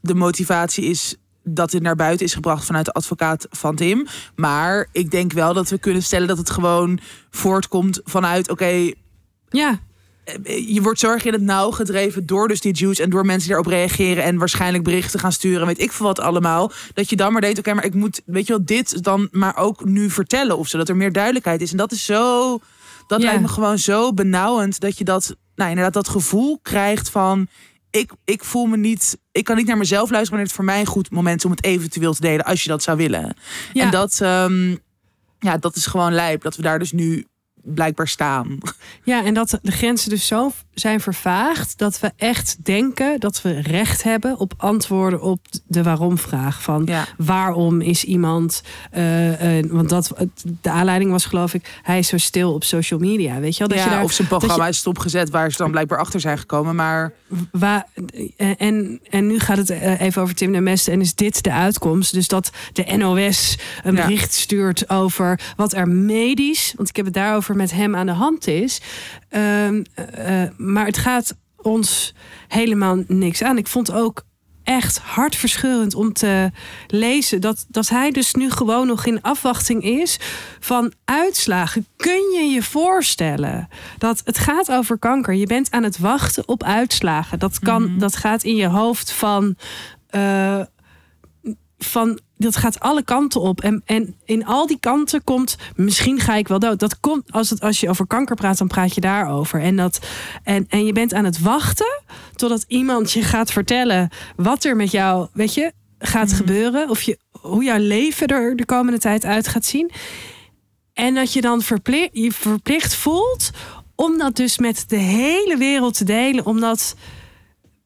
[0.02, 4.08] de motivatie is dat dit naar buiten is gebracht vanuit de advocaat van Tim.
[4.36, 8.92] Maar ik denk wel dat we kunnen stellen dat het gewoon voortkomt vanuit, oké,
[9.50, 9.80] Ja,
[10.66, 13.58] je wordt zorg in het nauw gedreven door dus die juice en door mensen die
[13.58, 16.72] erop reageren en waarschijnlijk berichten gaan sturen, weet ik veel wat allemaal.
[16.94, 19.58] Dat je dan maar denkt, oké, maar ik moet, weet je wel, dit dan maar
[19.58, 21.72] ook nu vertellen of zodat er meer duidelijkheid is.
[21.72, 22.60] En dat is zo,
[23.08, 23.26] dat Ja.
[23.28, 27.48] lijkt me gewoon zo benauwend dat je dat, nou inderdaad, dat gevoel krijgt van,
[27.90, 30.80] ik, ik voel me niet, ik kan niet naar mezelf luisteren wanneer het voor mij
[30.80, 33.36] een goed moment is om het eventueel te delen als je dat zou willen.
[33.74, 33.84] Ja.
[33.84, 34.70] En dat, ehm,
[35.40, 37.26] ja, dat is gewoon lijp, dat we daar dus nu
[37.64, 38.58] blijkbaar staan.
[39.04, 43.60] Ja, en dat de grenzen dus zo zijn vervaagd dat we echt denken dat we
[43.62, 46.62] recht hebben op antwoorden op de waarom-vraag.
[46.62, 47.06] Van Ja.
[47.18, 48.62] waarom is iemand.
[48.92, 49.02] eh,
[49.70, 50.14] want dat,
[50.62, 53.40] de aanleiding was, geloof ik, hij is zo stil op social media.
[53.40, 53.68] Weet je wel?
[53.68, 56.20] Dat ja, je daar, of zijn programma je- is stopgezet waar ze dan blijkbaar achter
[56.20, 56.76] zijn gekomen.
[56.76, 57.14] Maar
[57.52, 57.88] Waar,
[58.58, 60.92] en, en nu gaat het eh, even over Tim de Meste.
[60.92, 62.14] En is dit de uitkomst?
[62.14, 64.02] Dus dat de NOS een Ja.
[64.06, 66.74] bericht stuurt over wat er medisch...
[66.76, 68.82] want ik heb het daarover met hem aan de hand is.
[69.32, 72.14] Ehm, eh, maar het gaat ons
[72.48, 73.58] helemaal niks aan.
[73.58, 74.24] Ik vond ook
[74.64, 76.52] echt hartverscheurend om te
[76.88, 77.42] lezen...
[77.42, 80.20] Dat, dat hij dus nu gewoon nog in afwachting is
[80.60, 81.86] van uitslagen.
[81.96, 83.68] Kun je je voorstellen
[83.98, 85.34] dat het gaat over kanker?
[85.34, 87.40] Je bent aan het wachten op uitslagen.
[87.40, 89.56] Dat, kan, dat gaat in je hoofd van...
[90.10, 90.62] eh,
[91.84, 93.62] van dat gaat alle kanten op.
[93.62, 96.80] En, en in al die kanten komt, misschien ga ik wel dood.
[96.80, 99.62] Dat komt, als, het, als je over kanker praat, dan praat je daarover.
[99.62, 100.00] En, dat,
[100.44, 102.02] en, en je bent aan het wachten
[102.36, 106.90] totdat iemand je gaat vertellen wat er met jou, weet je, gaat gebeuren.
[106.90, 109.92] Of je, hoe jouw leven er de komende tijd uit gaat zien.
[110.94, 113.52] En dat je dan verplicht, je verplicht voelt
[113.96, 116.46] om dat dus met de hele wereld te delen.
[116.46, 116.96] Omdat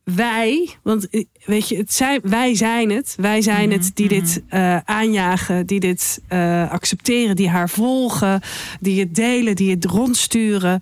[0.06, 3.14] wij, want eh, weet je, het zijn, wij zijn het.
[3.18, 8.42] Wij zijn het die dit eh, aanjagen, die dit eh, accepteren, die haar volgen,
[8.80, 10.82] die het delen, die het rondsturen.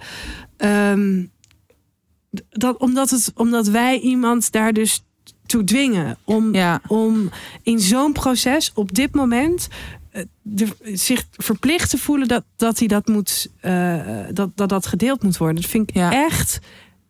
[0.58, 1.24] Ehm,
[2.50, 5.04] dat, omdat, het, omdat wij iemand daar dus
[5.46, 7.30] toe dwingen om, ja, om
[7.64, 9.68] in zo'n proces op dit moment
[10.42, 13.50] de, zich verplicht te voelen dat, dat hij dat moet
[14.34, 15.62] dat, dat dat gedeeld moet worden.
[15.62, 16.12] Dat vind ik Ja.
[16.12, 16.60] echt,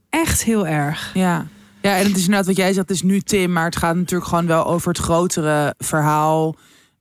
[0.10, 1.12] echt heel erg.
[1.14, 1.48] ja.
[1.84, 3.96] Ja, en het is inderdaad wat jij zegt, het is nu Tim, maar het gaat
[3.96, 6.56] natuurlijk gewoon wel over het grotere verhaal.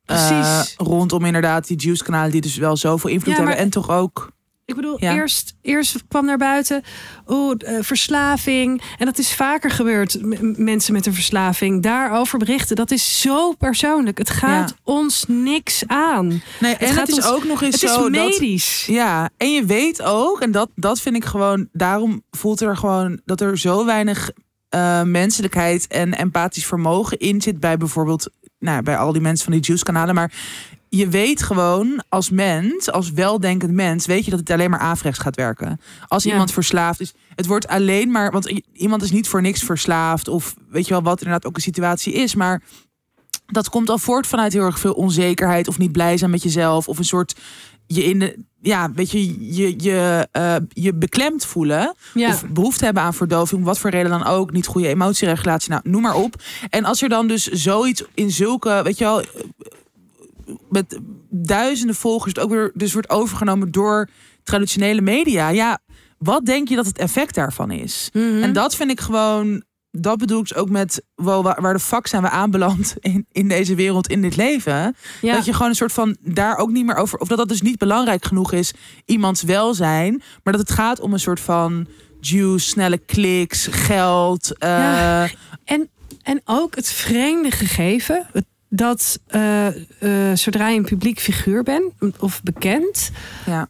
[0.05, 0.75] eh, Precies.
[0.77, 3.65] rondom inderdaad die juice kanalen die dus wel zoveel invloed Ja, maar- hebben.
[3.65, 4.31] En toch ook.
[4.65, 5.15] Ik bedoel, Ja.
[5.15, 6.83] eerst, eerst kwam naar buiten,
[7.27, 8.83] oh, verslaving.
[8.99, 10.23] En dat is vaker gebeurd.
[10.23, 12.77] M- mensen met een verslaving daarover berichten.
[12.77, 14.19] Dat is zo persoonlijk.
[14.19, 14.77] Het gaat Ja.
[14.93, 16.43] ons niks aan.
[16.61, 18.11] Nee, en gaat het is ons- ook nog eens Het is zo dat...
[18.11, 18.87] medisch.
[18.87, 23.21] Ja, en je weet ook, en dat, dat vind ik gewoon, daarom voelt er gewoon
[23.25, 24.31] dat er zo weinig
[24.73, 29.53] eh, menselijkheid en empathisch vermogen in zit bij bijvoorbeeld, nou, bij al die mensen van
[29.53, 30.15] die Juice-kanalen.
[30.15, 30.33] Maar
[30.89, 35.19] je weet gewoon als mens, als weldenkend mens, weet je dat het alleen maar averechts
[35.21, 35.81] gaat werken.
[36.09, 36.31] Als Ja.
[36.31, 40.55] iemand verslaafd is, het wordt alleen maar, want iemand is niet voor niks verslaafd of
[40.69, 42.63] weet je wel wat inderdaad ook een situatie is, maar
[43.47, 46.89] dat komt al voort vanuit heel erg veel onzekerheid of niet blij zijn met jezelf
[46.89, 47.35] of een soort
[47.95, 52.29] je in de ja weet je je je, eh, je beklemd voelen Ja.
[52.29, 56.03] of behoefte hebben aan verdoving wat voor reden dan ook niet goede emotieregulatie nou noem
[56.03, 59.23] maar op en als er dan dus zoiets in zulke weet je wel
[60.69, 60.99] met
[61.31, 64.09] duizenden volgers het ook weer dus wordt overgenomen door
[64.43, 65.79] traditionele media ja
[66.19, 68.43] wat denk je dat het effect daarvan is Mhm.
[68.43, 72.07] en dat vind ik gewoon, dat bedoel ik dus ook met wow, waar, de fuck
[72.07, 74.97] zijn we aanbeland in, in deze wereld, in dit leven.
[75.21, 75.35] ja.
[75.35, 77.63] Dat je gewoon een soort van daar ook niet meer over, of dat dat dus
[77.63, 78.73] niet belangrijk genoeg is,
[79.05, 81.87] iemands welzijn, maar dat het gaat om een soort van
[82.21, 84.59] juice, snelle kliks, geld.
[84.59, 85.29] eh, Ja.
[85.65, 85.89] En,
[86.23, 88.27] en ook het vreemde gegeven
[88.69, 93.11] dat eh, eh, zodra je een publiek figuur bent of bekend,
[93.47, 93.69] ja.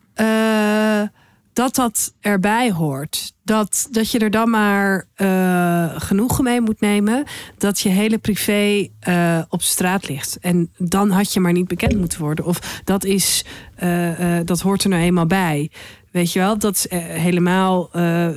[1.52, 3.34] Dat dat erbij hoort.
[3.44, 7.24] Dat, dat je er dan maar eh, genoegen mee moet nemen
[7.58, 10.38] dat je hele privé eh, op straat ligt.
[10.40, 12.44] En dan had je maar niet bekend moeten worden.
[12.44, 15.70] Of dat is, eh, dat hoort er nou eenmaal bij.
[16.10, 17.90] Weet je wel, dat is helemaal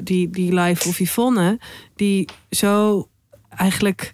[0.04, 1.60] die, die live of Yvonne,
[1.96, 3.08] die zo
[3.50, 4.14] eigenlijk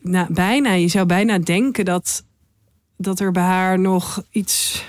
[0.00, 2.24] nou, bijna, je zou bijna denken dat,
[2.96, 4.84] dat er bij haar nog iets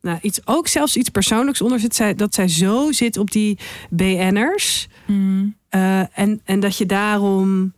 [0.00, 1.94] nou, iets, ook zelfs iets persoonlijks onder zit.
[1.94, 3.58] Zij, dat zij zo zit op die
[3.90, 4.86] BN'ers.
[5.06, 5.56] Mm.
[5.68, 7.72] eh, en, en dat je daarom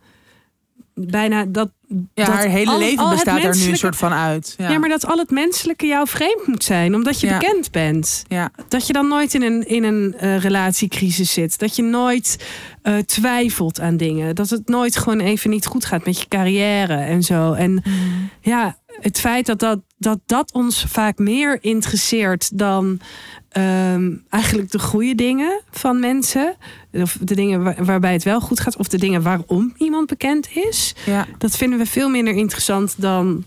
[0.94, 1.70] bijna dat.
[2.14, 4.54] Ja, dat haar hele al- leven al bestaat daar nu een soort van uit.
[4.58, 4.78] Ja, Ja.
[4.78, 7.38] maar dat al het menselijke jou vreemd moet zijn, omdat je Ja.
[7.38, 8.24] bekend bent.
[8.28, 8.50] ja.
[8.68, 11.58] Dat je dan nooit in een, in een eh, relatiecrisis zit.
[11.58, 12.46] Dat je nooit
[12.82, 14.34] eh, twijfelt aan dingen.
[14.34, 17.52] Dat het nooit gewoon even niet goed gaat met je carrière en zo.
[17.52, 18.30] En Mm.
[18.40, 23.00] ja, het feit dat dat, dat, dat ons vaak meer interesseert dan
[23.48, 26.56] ehm, eigenlijk de goede dingen van mensen.
[26.92, 28.76] Of de dingen waar- waarbij het wel goed gaat.
[28.76, 30.94] Of de dingen waarom iemand bekend is.
[31.06, 31.26] ja.
[31.38, 33.44] Dat vinden we veel minder interessant dan.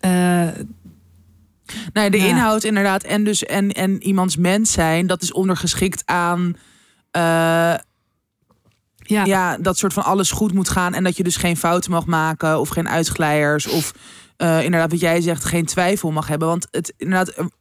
[0.00, 0.48] eh,
[1.92, 2.24] Nee, de Ja.
[2.24, 3.02] inhoud inderdaad.
[3.02, 6.56] En dus en, en iemands mens zijn, dat is ondergeschikt aan.
[7.10, 7.74] eh,
[9.06, 10.94] ja, ja, dat soort van alles goed moet gaan.
[10.94, 13.66] En dat je dus geen fouten mag maken of geen uitglijders.
[13.66, 13.94] Of
[14.44, 16.48] eh, inderdaad, wat jij zegt, geen twijfel mag hebben.
[16.48, 17.52] Want het inderdaad, een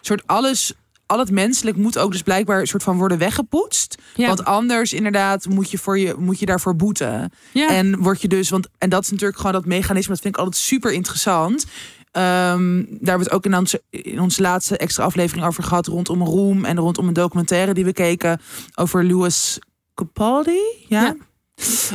[0.00, 0.72] soort alles.
[1.06, 3.98] Al het menselijk moet ook dus blijkbaar een soort van worden weggepoetst.
[4.14, 7.32] ja, Want anders inderdaad moet je, voor je, moet je daarvoor boeten.
[7.52, 7.68] ja.
[7.68, 10.40] En word je dus, want en dat is natuurlijk gewoon dat mechanisme, dat vind ik
[10.40, 11.64] altijd super interessant.
[12.10, 16.64] Ehm, daar het ook in onze, in onze laatste extra aflevering over gehad rondom Roem
[16.64, 18.40] en rondom een documentaire die we keken
[18.74, 19.58] over Louis
[19.94, 20.60] Capaldi.
[20.88, 21.02] Ja.
[21.02, 21.16] Ja.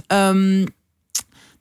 [0.08, 0.66] Ehm,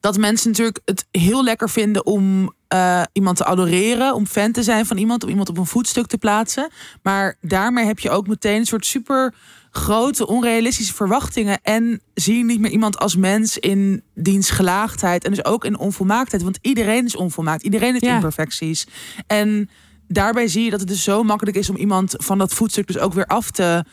[0.01, 4.63] dat mensen natuurlijk het heel lekker vinden om eh, iemand te adoreren, om fan te
[4.63, 6.71] zijn van iemand, om iemand op een voetstuk te plaatsen.
[7.03, 9.35] Maar daarmee heb je ook meteen een soort super
[9.71, 15.31] grote onrealistische verwachtingen en zie je niet meer iemand als mens in diens gelaagdheid en
[15.31, 18.15] dus ook in onvolmaaktheid, want iedereen is onvolmaakt, iedereen heeft Ja.
[18.15, 18.87] imperfecties.
[19.27, 19.71] En
[20.09, 22.99] daarbij zie je dat het dus zo makkelijk is om iemand van dat voetstuk dus
[22.99, 23.85] ook weer af te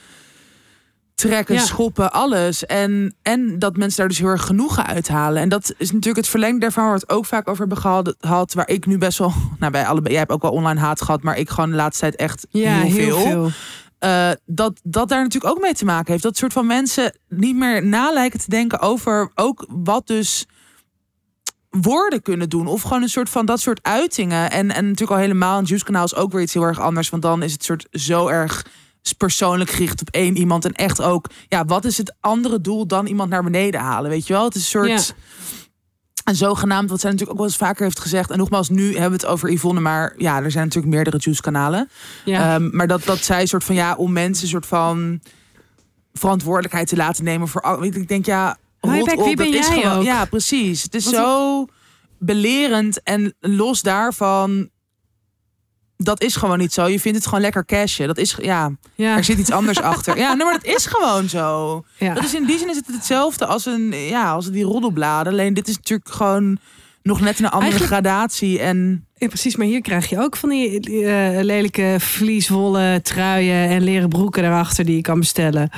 [1.17, 1.61] trekken, Ja.
[1.61, 2.65] schoppen, alles.
[2.65, 5.41] En, en dat mensen daar dus heel erg genoegen uithalen.
[5.41, 8.15] En dat is natuurlijk het verlengde daarvan waar we het ook vaak over hebben gehad.
[8.19, 11.01] Had, waar ik nu best wel, nou bij allebei, jij hebt ook wel online haat
[11.01, 13.19] gehad, maar ik gewoon de laatste tijd echt ja, heel, veel.
[13.19, 13.49] veel.
[13.99, 16.23] Eh, dat, dat daar natuurlijk ook mee te maken heeft.
[16.23, 20.45] Dat soort van mensen niet meer nalijken te denken over ook wat dus
[21.69, 22.67] woorden kunnen doen.
[22.67, 24.51] Of gewoon een soort van dat soort uitingen.
[24.51, 27.09] En, en natuurlijk al helemaal een Juice kanaal is ook weer iets heel erg anders.
[27.09, 28.65] Want dan is het soort zo erg
[29.13, 30.65] persoonlijk gericht op één iemand.
[30.65, 34.09] En echt ook, ja, wat is het andere doel dan iemand naar beneden halen?
[34.09, 34.43] Weet je wel?
[34.43, 34.87] Het is een soort...
[35.07, 35.13] Ja.
[36.23, 38.29] En zogenaamd, wat zij natuurlijk ook wel eens vaker heeft gezegd.
[38.31, 39.79] En nogmaals, nu hebben we het over Yvonne.
[39.81, 41.89] Maar ja, er zijn natuurlijk meerdere Juice-kanalen.
[42.25, 42.53] Ja.
[42.55, 45.21] Ehm, maar dat, dat zij soort van ja, om mensen soort van
[46.13, 47.61] verantwoordelijkheid te laten nemen voor.
[47.61, 49.97] al- Ik denk ja, Beck, op, dat ben is gewoon.
[49.97, 50.03] ook?
[50.03, 50.83] Ja, precies.
[50.83, 51.65] Het is zo
[52.19, 54.69] belerend en los daarvan.
[55.97, 56.87] Dat is gewoon niet zo.
[56.87, 58.07] Je vindt het gewoon lekker cashen.
[58.07, 59.17] Dat is ja, ja.
[59.17, 60.17] er zit iets anders achter.
[60.17, 61.83] Ja, nee, maar dat is gewoon zo.
[61.97, 62.13] ja.
[62.13, 65.31] Dat is in die zin is het hetzelfde als een ja, als die roddelbladen.
[65.33, 66.57] Alleen dit is natuurlijk gewoon
[67.07, 70.49] nog net een andere Eigenlijk- gradatie en Ja, precies, maar hier krijg je ook van
[70.49, 75.69] die eh, lelijke vlieswollen truien en leren broeken daarachter die je kan bestellen.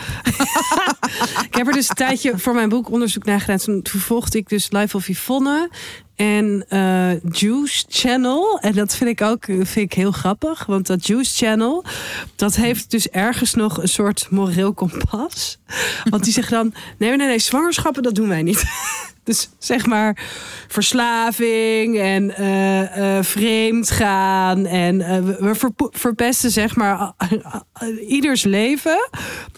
[1.50, 3.58] ik heb er dus een tijdje voor mijn boek onderzoek naar gedaan.
[3.58, 5.70] Toen, toen volgde ik dus Life of Yvonne
[6.16, 8.60] en eh, Juice Channel.
[8.62, 10.66] En dat vind ik ook vind ik heel grappig.
[10.66, 11.86] Want dat Juice Channel,
[12.36, 15.60] dat heeft dus ergens nog een soort moreel kompas.
[16.10, 18.64] Want die zeggen dan, nee, nee, nee, zwangerschappen, dat doen wij niet.
[19.30, 20.18] Dus zeg maar
[20.68, 24.66] verslaving en uh, vreemd gaan.
[24.66, 27.14] En uh, we verpesten zeg maar
[28.08, 29.10] ieders leven.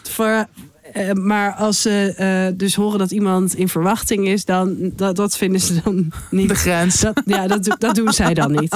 [0.03, 0.45] Voor,
[0.93, 2.15] uh, maar als ze
[2.51, 6.47] uh, dus horen dat iemand in verwachting is, dan dat, dat vinden ze dan niet.
[6.47, 6.99] De grens.
[6.99, 8.75] Dat, ja, dat, dat doen zij dan niet.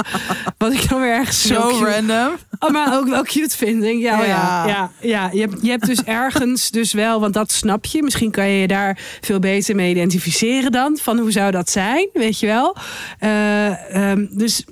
[0.58, 2.36] Wat ik dan weer ergens zo random.
[2.58, 3.80] Oh, maar ook wel cute vind.
[3.80, 5.30] Denk, ja, ja, ja, ja, ja.
[5.32, 8.02] Je, hebt, je hebt dus ergens dus wel, want dat snap je.
[8.02, 10.98] Misschien kan je je daar veel beter mee identificeren dan.
[11.02, 12.76] Van hoe zou dat zijn, weet je wel.
[13.20, 14.64] Uh, um, dus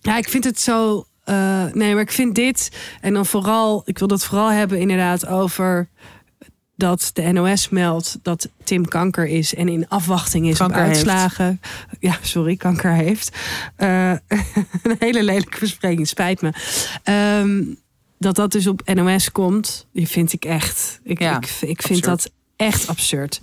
[0.00, 1.06] ja, ik vind het zo.
[1.72, 2.70] nee, maar ik vind dit
[3.00, 5.88] en dan vooral, ik wil dat vooral hebben inderdaad over
[6.78, 11.46] dat de NOS meldt dat Tim kanker is en in afwachting is kanker op uitslagen.
[11.46, 11.96] Heeft.
[12.00, 13.36] Ja, sorry, kanker heeft.
[13.78, 14.10] Uh,
[14.82, 16.52] een hele lelijke verspreking, spijt me.
[17.40, 17.78] Um,
[18.18, 21.00] dat dat dus op NOS komt, vind ik echt.
[21.02, 23.40] Ik, ja, ik, ik vind dat echt absurd.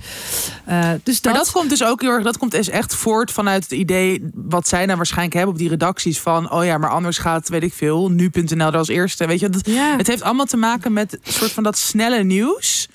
[0.70, 1.34] Uh, dus dat...
[1.34, 4.30] Maar dat komt dus ook heel erg, dat komt dus echt voort vanuit het idee
[4.34, 7.64] wat zij nou waarschijnlijk hebben op die redacties van, oh ja, maar anders gaat, weet
[7.64, 9.98] ik veel, nu.nl er als eerste, weet je, dat, ja.
[9.98, 12.88] het heeft allemaal te maken met een soort van dat snelle nieuws.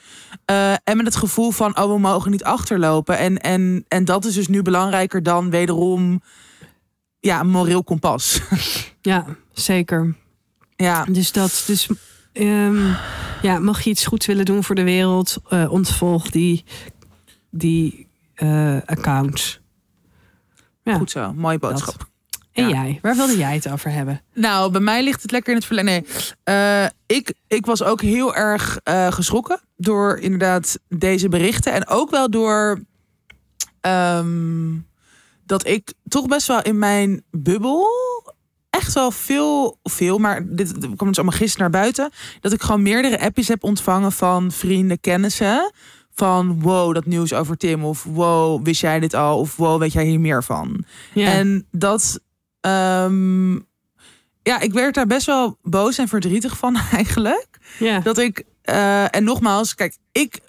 [0.51, 3.19] Uh, en met het gevoel van, oh, we mogen niet achterlopen.
[3.19, 6.23] En, en, en dat is dus nu belangrijker dan wederom
[7.21, 8.41] ja, een moreel kompas.
[9.03, 10.15] Ja, zeker.
[10.77, 11.05] Ja.
[11.05, 11.89] Dus dat, dus
[12.33, 12.97] um,
[13.43, 16.65] ja, mocht je iets goeds willen doen voor de wereld, uh, ontvolg die,
[17.51, 19.61] die uh, accounts.
[20.83, 20.97] Ja.
[20.97, 21.99] Goed zo, mooie boodschap.
[21.99, 22.10] Dat.
[22.53, 22.83] En ja.
[22.83, 24.23] jij, waar wilde jij het over hebben?
[24.35, 26.05] Nou, bij mij ligt het lekker in het verleden.
[26.45, 31.73] Nee, uh, ik, ik was ook heel erg uh, geschrokken door inderdaad deze berichten.
[31.73, 32.83] En ook wel door
[33.81, 34.87] um,
[35.47, 37.87] dat ik toch best wel in mijn bubbel
[38.71, 42.11] echt wel veel, veel, maar dit kwam dus allemaal gisteren naar buiten.
[42.41, 45.73] Dat ik gewoon meerdere appjes heb ontvangen van vrienden, kennissen.
[46.15, 47.85] Van wow, dat nieuws over Tim.
[47.85, 49.39] Of wow, wist jij dit al?
[49.39, 50.85] Of wow, weet jij hier meer van?
[51.15, 51.33] Ja.
[51.33, 52.21] En dat
[52.61, 53.69] Um,
[54.43, 57.59] ja, ik werd daar best wel boos en verdrietig van eigenlijk.
[57.79, 58.01] Ja.
[58.01, 60.41] Dat ik, uh, en nogmaals, kijk, ik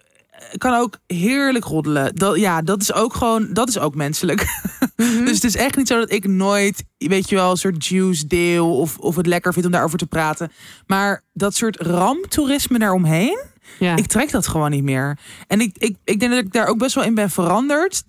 [0.58, 2.16] kan ook heerlijk roddelen.
[2.16, 4.46] Dat, ja, dat is ook gewoon, dat is ook menselijk.
[4.96, 5.26] Mm -hmm.
[5.26, 8.28] dus het is echt niet zo dat ik nooit, weet je wel, een soort juice
[8.28, 10.52] deel of, of het lekker vind om daarover te praten.
[10.88, 13.44] Maar dat soort ramptoerisme daaromheen,
[13.80, 13.96] ja.
[13.96, 15.18] ik trek dat gewoon niet meer.
[15.48, 18.04] En ik, ik, ik denk dat ik daar ook best wel in ben veranderd.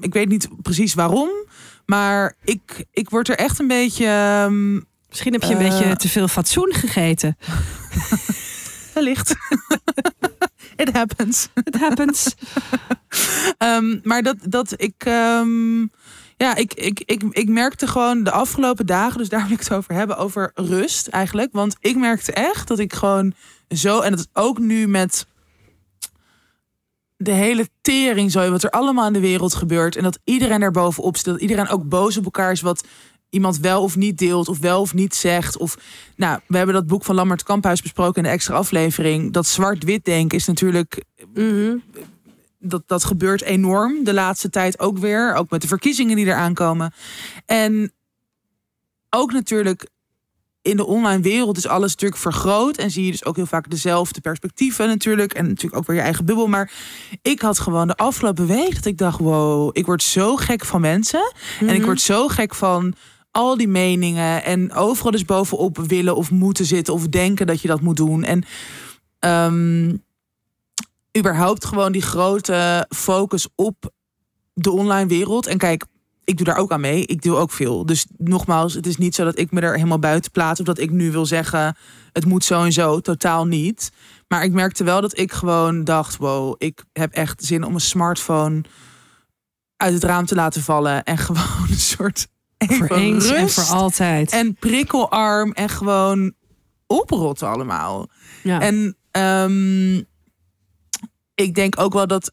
[0.00, 1.28] Ik weet niet precies waarom.
[1.86, 4.06] Maar ik, ik word er echt een beetje.
[4.44, 7.36] Um, Misschien heb je een uh, beetje te veel fatsoen gegeten.
[8.94, 9.34] Wellicht.
[10.76, 11.48] It happens.
[11.64, 12.34] It happens.
[13.58, 15.04] um, maar dat, dat ik.
[15.06, 15.90] Um,
[16.36, 19.72] ja, ik, ik, ik, ik merkte gewoon de afgelopen dagen, dus daar wil ik het
[19.72, 21.52] over hebben, over rust eigenlijk.
[21.52, 23.34] Want ik merkte echt dat ik gewoon
[23.68, 25.26] zo, en dat is ook nu met
[27.16, 29.96] de hele tering zo, wat er allemaal in de wereld gebeurt.
[29.96, 31.24] En dat iedereen er bovenop zit.
[31.24, 32.86] Dat iedereen ook boos op elkaar is wat
[33.30, 34.48] iemand wel of niet deelt.
[34.48, 35.56] Of wel of niet zegt.
[35.56, 35.78] Of,
[36.16, 39.32] nou, we hebben dat boek van Lambert Kamphuis besproken in de extra aflevering.
[39.32, 41.04] Dat zwart-wit denken is natuurlijk...
[41.34, 41.82] Mm -hmm.
[42.58, 45.34] Dat, dat gebeurt enorm de laatste tijd ook weer.
[45.34, 46.92] Ook met de verkiezingen die eraan komen.
[47.46, 47.92] En
[49.10, 49.88] ook natuurlijk
[50.66, 52.76] in de online wereld is alles natuurlijk vergroot.
[52.76, 55.34] En zie je dus ook heel vaak dezelfde perspectieven natuurlijk.
[55.34, 56.46] En natuurlijk ook weer je eigen bubbel.
[56.46, 56.72] Maar
[57.22, 60.80] ik had gewoon de afgelopen week dat ik dacht: wow, ik word zo gek van
[60.80, 61.20] mensen.
[61.20, 61.68] Mm -hmm.
[61.68, 62.94] En ik word zo gek van
[63.30, 64.44] al die meningen.
[64.44, 66.94] En overal dus bovenop willen of moeten zitten.
[66.94, 68.24] Of denken dat je dat moet doen.
[68.24, 68.44] En
[69.20, 70.02] um,
[71.18, 73.90] überhaupt gewoon die grote focus op
[74.54, 75.46] de online wereld.
[75.46, 75.84] En kijk,
[76.26, 77.06] ik doe daar ook aan mee.
[77.06, 77.86] Ik doe ook veel.
[77.86, 80.60] Dus nogmaals, het is niet zo dat ik me er helemaal buiten plaats.
[80.60, 81.76] Of dat ik nu wil zeggen,
[82.12, 83.00] het moet zo en zo.
[83.00, 83.92] Totaal niet.
[84.28, 87.80] Maar ik merkte wel dat ik gewoon dacht, wow, ik heb echt zin om een
[87.80, 88.62] smartphone
[89.76, 91.04] uit het raam te laten vallen.
[91.04, 92.26] En gewoon een soort
[92.58, 94.32] voor eens en voor altijd.
[94.32, 96.32] En prikkelarm en gewoon
[96.86, 98.08] oprotten allemaal.
[98.42, 98.60] Ja.
[98.60, 100.06] En um,
[101.34, 102.32] ik denk ook wel dat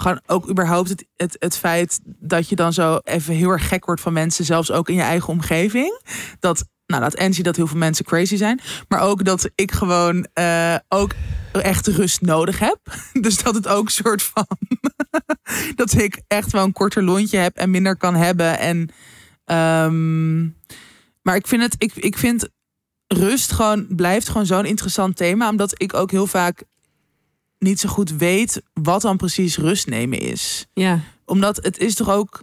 [0.00, 3.84] gewoon ook überhaupt het, het, het feit dat je dan zo even heel erg gek
[3.84, 6.02] wordt van mensen, zelfs ook in je eigen omgeving.
[6.40, 8.60] Dat, nou, dat Angie dat heel veel mensen crazy zijn.
[8.88, 11.12] Maar ook dat ik gewoon uh, ook
[11.52, 12.78] echt rust nodig heb.
[13.20, 14.46] Dus dat het ook soort van.
[15.74, 18.58] dat ik echt wel een korter lontje heb en minder kan hebben.
[18.58, 18.90] En.
[19.56, 20.56] Um,
[21.22, 22.48] Maar ik vind het, ik, ik vind
[23.06, 26.64] rust gewoon blijft gewoon zo'n interessant thema, omdat ik ook heel vaak
[27.58, 30.66] niet zo goed weet wat dan precies rust nemen is.
[30.72, 31.00] Ja.
[31.24, 32.42] Omdat het is toch ook,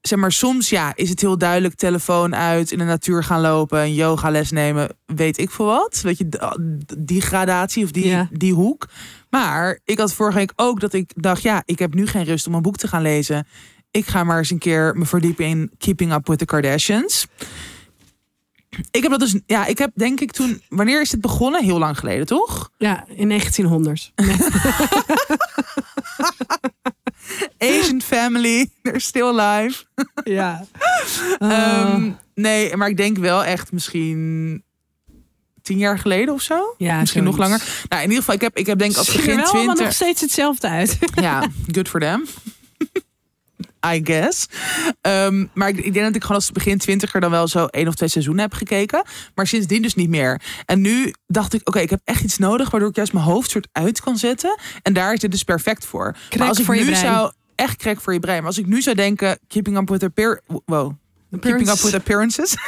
[0.00, 3.80] zeg maar, soms ja, is het heel duidelijk telefoon uit, in de natuur gaan lopen,
[3.80, 6.00] een yogales nemen, weet ik veel wat.
[6.02, 6.28] Weet je,
[6.98, 8.28] die gradatie of die, Ja.
[8.32, 8.88] die hoek.
[9.30, 12.46] Maar ik had vorige week ook dat ik dacht, ja, ik heb nu geen rust
[12.46, 13.46] om een boek te gaan lezen.
[13.90, 17.26] Ik ga maar eens een keer me verdiepen in Keeping Up with the Kardashians.
[18.90, 21.64] Ik heb dat dus, ja, ik heb denk ik toen, wanneer is het begonnen?
[21.64, 22.70] Heel lang geleden, toch?
[22.78, 24.12] Ja, in 1900.
[24.14, 24.36] Nee.
[27.78, 29.84] Asian family, they're still alive.
[30.24, 30.64] Ja.
[31.38, 34.62] Ehm, nee, maar ik denk wel echt misschien
[35.62, 36.74] tien jaar geleden of zo.
[36.78, 37.62] ja, Misschien nog langer.
[37.88, 39.52] Nou, in ieder geval, ik heb, ik heb denk ik als Het ziet er begin
[39.52, 39.94] wel nog 20...
[39.94, 40.98] steeds hetzelfde uit.
[41.14, 42.26] Ja, good for them.
[43.86, 44.46] I guess.
[45.00, 47.88] Ehm, maar ik, ik denk dat ik gewoon als begin twintiger dan wel zo één
[47.88, 49.02] of twee seizoenen heb gekeken.
[49.34, 50.40] Maar sindsdien dus niet meer.
[50.64, 53.50] En nu dacht ik, oké, ik heb echt iets nodig waardoor ik juist mijn hoofd
[53.50, 54.58] soort uit kan zetten.
[54.82, 56.16] En daar is dit dus perfect voor.
[56.38, 57.04] Maar als ik voor je nu brein.
[57.04, 58.38] zou echt crack voor je brein.
[58.38, 60.92] Maar als ik nu zou denken, keeping up with appear, wow,
[61.40, 62.54] keeping up with appearances.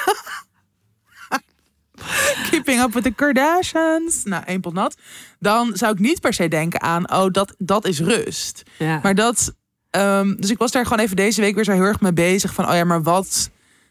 [2.50, 4.24] Keeping up with the Kardashians.
[4.24, 4.96] Nou, één pot nat.
[5.38, 8.62] Dan zou ik niet per se denken aan, oh, dat, dat is rust.
[8.78, 9.00] Ja.
[9.02, 9.54] Maar dat.
[9.92, 12.54] Ehm, dus ik was daar gewoon even deze week weer zo heel erg mee bezig.
[12.54, 13.50] Van, oh ja, maar wat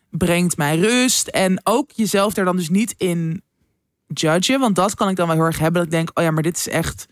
[0.10, 1.28] brengt mij rust?
[1.28, 3.42] En ook jezelf daar dan dus niet in
[4.08, 4.60] judgen.
[4.60, 5.74] Want dat kan ik dan wel heel erg hebben.
[5.74, 7.06] Dat ik denk, oh ja, maar dit is echt.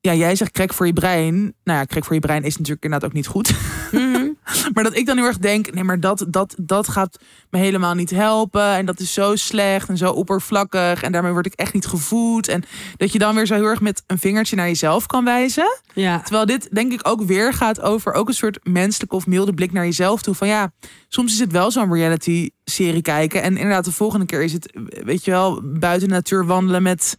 [0.00, 1.54] Ja, jij zegt krek voor je brein.
[1.64, 3.54] Nou ja, krek voor je brein is natuurlijk inderdaad ook niet goed.
[3.92, 4.21] Mhm.
[4.74, 7.18] Maar dat ik dan heel erg denk, nee, maar dat, dat, dat gaat
[7.50, 8.74] me helemaal niet helpen.
[8.74, 11.02] En dat is zo slecht en zo oppervlakkig.
[11.02, 12.48] En daarmee word ik echt niet gevoed.
[12.48, 12.64] En
[12.96, 15.80] dat je dan weer zo heel erg met een vingertje naar jezelf kan wijzen.
[15.94, 16.20] ja.
[16.20, 19.72] Terwijl dit denk ik ook weer gaat over ook een soort menselijke of milde blik
[19.72, 20.34] naar jezelf toe.
[20.34, 20.72] Van ja,
[21.08, 23.42] soms is het wel zo'n reality serie kijken.
[23.42, 27.16] En inderdaad, de volgende keer is het, weet je wel, buiten de natuur wandelen met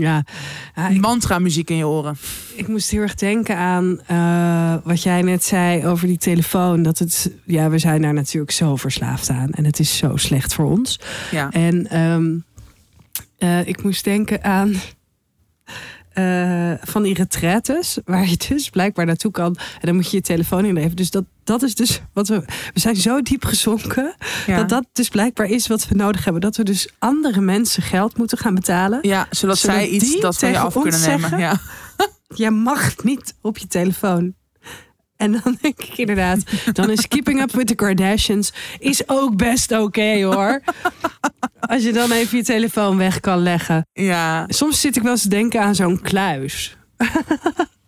[0.00, 0.24] Ja.
[0.74, 2.16] Ja, ik, mantra muziek in je oren.
[2.54, 6.82] ik moest heel erg denken aan eh, wat jij net zei over die telefoon.
[6.82, 9.50] Dat het, ja, we zijn daar natuurlijk zo verslaafd aan.
[9.50, 11.00] En het is zo slecht voor ons.
[11.30, 11.50] Ja.
[11.50, 12.36] En ehm,
[13.38, 14.74] eh, ik moest denken aan
[16.18, 19.56] eh, van die retraites, waar je dus blijkbaar naartoe kan.
[19.56, 20.96] En dan moet je je telefoon inleveren.
[20.96, 22.40] Dus dat, dat is dus wat we.
[22.74, 24.14] We zijn zo diep gezonken.
[24.46, 24.56] Ja.
[24.56, 26.42] Dat dat dus blijkbaar is wat we nodig hebben.
[26.42, 28.98] Dat we dus andere mensen geld moeten gaan betalen.
[29.02, 31.20] ja, zodat, Zodat zij iets dat van je af kunnen nemen.
[31.20, 31.38] zeggen?
[31.38, 31.60] Ja.
[32.42, 34.34] Jij mag niet op je telefoon.
[35.16, 36.38] En dan denk ik inderdaad,
[36.72, 40.60] dan is Keeping Up with the Kardashians is ook best oké hoor.
[41.60, 43.86] Als je dan even je telefoon weg kan leggen.
[43.92, 44.44] ja.
[44.48, 46.76] Soms zit ik wel eens te denken aan zo'n kluis.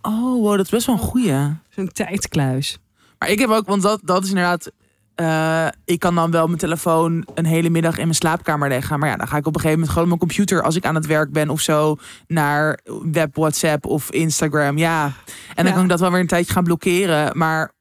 [0.02, 1.34] Oh, wow, dat is best wel een goeie.
[1.68, 2.78] Zo'n tijdkluis.
[3.21, 4.71] Maar ik heb ook, want dat, dat is inderdaad.
[5.14, 8.99] eh, ik kan dan wel mijn telefoon een hele middag in mijn slaapkamer leggen.
[8.99, 10.85] Maar ja, dan ga ik op een gegeven moment gewoon op mijn computer, als ik
[10.87, 11.97] aan het werk ben of zo,
[12.27, 12.79] naar
[13.12, 14.79] web, WhatsApp of Instagram.
[14.79, 15.05] Ja.
[15.05, 15.12] En
[15.55, 15.73] dan Ja.
[15.73, 17.39] kan ik dat wel weer een tijdje gaan blokkeren.
[17.39, 17.73] Maar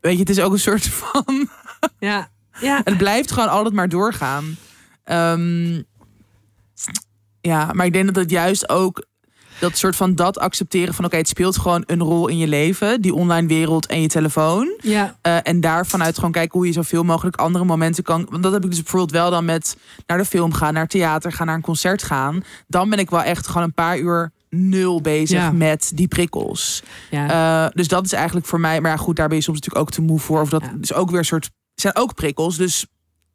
[0.00, 1.24] weet je, het is ook een soort van.
[1.98, 2.28] Ja,
[2.60, 2.80] ja.
[2.84, 4.56] Het blijft gewoon altijd maar doorgaan.
[5.04, 5.82] Ehm,
[7.40, 9.04] ja, maar ik denk dat het juist ook
[9.62, 13.00] dat soort van dat accepteren van oké, het speelt gewoon een rol in je leven,
[13.00, 14.72] die online wereld en je telefoon.
[14.80, 15.16] ja.
[15.22, 18.26] Eh, en daar vanuit gewoon kijken hoe je zoveel mogelijk andere momenten kan.
[18.30, 21.32] Want dat heb ik dus bijvoorbeeld wel dan met naar de film gaan, naar theater
[21.32, 22.42] gaan, naar een concert gaan.
[22.66, 25.52] Dan ben ik wel echt gewoon een paar uur nul bezig Ja.
[25.52, 26.82] met die prikkels.
[27.10, 27.64] ja.
[27.64, 28.80] Eh, dus dat is eigenlijk voor mij.
[28.80, 30.40] Maar ja, goed, daar ben je soms natuurlijk ook te moe voor.
[30.40, 30.74] Of dat Ja.
[30.80, 31.50] is ook weer een soort.
[31.74, 32.56] zijn ook prikkels.
[32.56, 32.86] Dus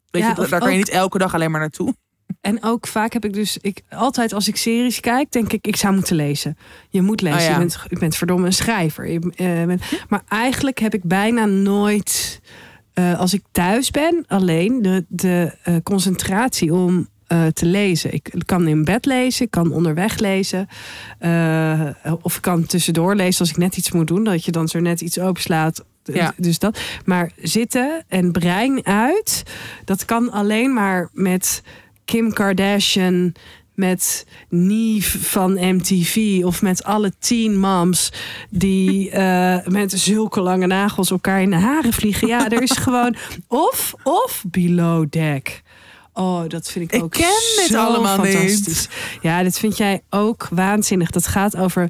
[0.09, 1.95] weet je, daar kan je niet elke dag alleen maar naartoe.
[2.47, 5.75] En ook vaak heb ik dus, ik, altijd als ik series kijk, denk ik, ik
[5.75, 6.57] zou moeten lezen.
[6.89, 7.39] Je moet lezen.
[7.39, 7.51] Oh ja.
[7.51, 9.09] je, bent, je bent verdomme een schrijver.
[9.09, 12.41] Je, eh, bent, maar eigenlijk heb ik bijna nooit,
[12.93, 17.07] eh, als ik thuis ben, alleen de, de eh, concentratie om
[17.53, 18.13] te lezen.
[18.13, 20.67] Ik kan in bed lezen, ik kan onderweg lezen.
[22.21, 24.23] of ik kan tussendoor lezen als ik net iets moet doen.
[24.23, 25.85] Dat je dan zo net iets openslaat.
[26.03, 26.33] Ja.
[26.37, 26.79] Dus dat.
[27.05, 29.43] Maar zitten en brein uit,
[29.85, 31.61] dat kan alleen maar met
[32.07, 33.33] Kim Kardashian,
[33.75, 38.11] met Neve van MTV of met alle teen moms
[38.49, 42.27] die eh, met zulke lange nagels elkaar in de haren vliegen.
[42.27, 43.15] Ja, er is gewoon
[43.47, 45.61] of of below deck.
[46.13, 48.33] Oh, dat vind ik Ik ook ken dit zo allemaal niet.
[48.35, 48.87] fantastisch.
[49.21, 51.09] Ja, dit vind jij ook waanzinnig.
[51.09, 51.89] Dat gaat over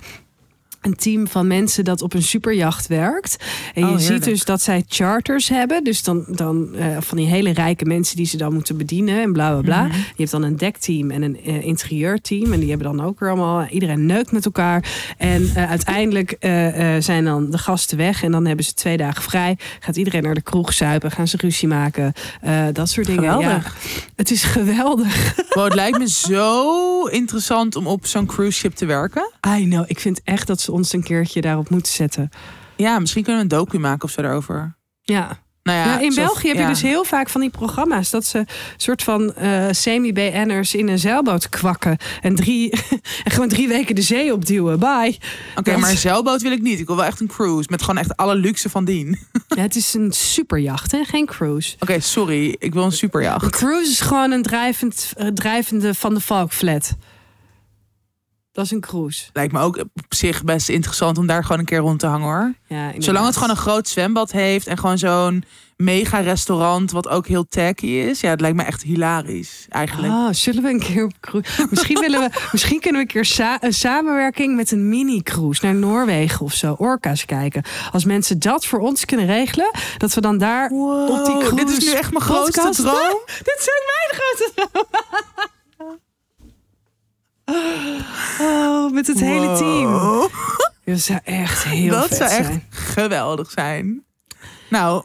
[0.88, 3.38] een team van mensen dat op een superjacht werkt.
[3.74, 5.84] En je Oh, ziet dus dat zij charters hebben.
[5.84, 9.34] Dus dan, dan eh, van die hele rijke mensen die ze dan moeten bedienen en
[9.34, 9.84] bla bla bla.
[9.84, 9.98] Mhm.
[9.98, 12.54] Je hebt dan een dekteam en een eh, interieurteam.
[12.54, 15.14] En die hebben dan ook weer allemaal, iedereen neukt met elkaar.
[15.18, 16.36] En eh, uiteindelijk
[17.00, 18.24] zijn dan de gasten weg.
[18.24, 19.58] En dan hebben ze twee dagen vrij.
[19.80, 22.14] Gaat iedereen naar de kroeg zuipen, gaan ze ruzie maken.
[22.74, 23.24] dat soort dingen.
[23.24, 23.66] Geweldig.
[23.66, 25.36] Ja, het is geweldig.
[25.50, 29.32] Wow, het lijkt me zo interessant om op zo'n cruise ship te werken.
[29.58, 29.84] I know.
[29.88, 32.30] Ik vind echt dat ze ons een keertje daarop moeten zetten.
[32.76, 34.76] Ja, misschien kunnen we een docu maken of zo daarover.
[35.02, 35.46] Ja.
[35.64, 38.46] Nou ja, in zo- België heb je dus heel vaak van die programma's dat ze
[38.78, 42.70] soort van eh, semi-BN'ers in een zeilboot kwakken en drie
[43.24, 44.80] en gewoon drie weken de zee opduwen.
[44.80, 45.18] Bye.
[45.56, 46.80] Oké, Dat- maar een zeilboot wil ik niet.
[46.80, 49.18] Ik wil wel echt een cruise met gewoon echt alle luxe van dien.
[49.56, 51.04] Ja, het is een superjacht, hè?
[51.04, 51.76] geen cruise.
[51.80, 52.56] Oké, sorry.
[52.60, 53.50] Ik wil een Een superjacht.
[53.50, 56.96] cruise is gewoon een drijvend, eh, drijvende van de Valk flat.
[58.58, 59.24] Dat is een cruise.
[59.34, 62.28] Lijkt me ook op zich best interessant om daar gewoon een keer rond te hangen
[62.28, 62.54] hoor.
[62.68, 62.92] Ja.
[62.98, 65.44] Zolang het gewoon een groot zwembad heeft en gewoon zo'n
[65.76, 68.20] mega restaurant wat ook heel tacky is.
[68.20, 70.14] Ja, het lijkt me echt hilarisch eigenlijk.
[70.14, 71.68] Oh, zullen we een keer op cruise?
[71.70, 75.76] Misschien, willen we, misschien kunnen we een keer sa- een samenwerking met een mini-cruise naar
[75.76, 76.76] Noorwegen of zo.
[76.78, 77.64] Orka's kijken.
[77.92, 81.56] Als mensen dat voor ons kunnen regelen, dat we dan daar op die cruise.
[81.56, 83.20] dit is nu echt mijn grootste droom.
[83.50, 84.86] Dit zijn mijn grootste droom.
[88.42, 90.30] Oh, met het hele team.
[90.86, 94.04] Dat zou echt heel Dat vet zou echt geweldig zijn.
[94.70, 95.04] Nou,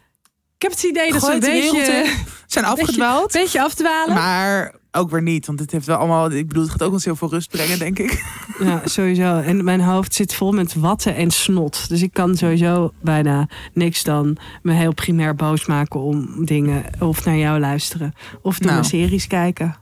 [0.57, 2.11] Ik heb het idee dat we een beetje, in.
[2.47, 3.33] zijn afgedwaald.
[3.33, 4.15] beetje afdwalen.
[4.15, 6.31] Maar ook weer niet, want het heeft wel allemaal.
[6.31, 8.25] Ik bedoel, het gaat ook ons heel veel rust brengen, denk ik.
[8.59, 9.41] Ja, sowieso.
[9.41, 11.89] En mijn hoofd zit vol met watten en snot.
[11.89, 16.85] Dus ik kan sowieso bijna niks dan me heel primair boos maken om dingen.
[17.01, 18.15] Of naar jou luisteren.
[18.43, 18.85] Of naar Nou.
[18.85, 19.77] series kijken.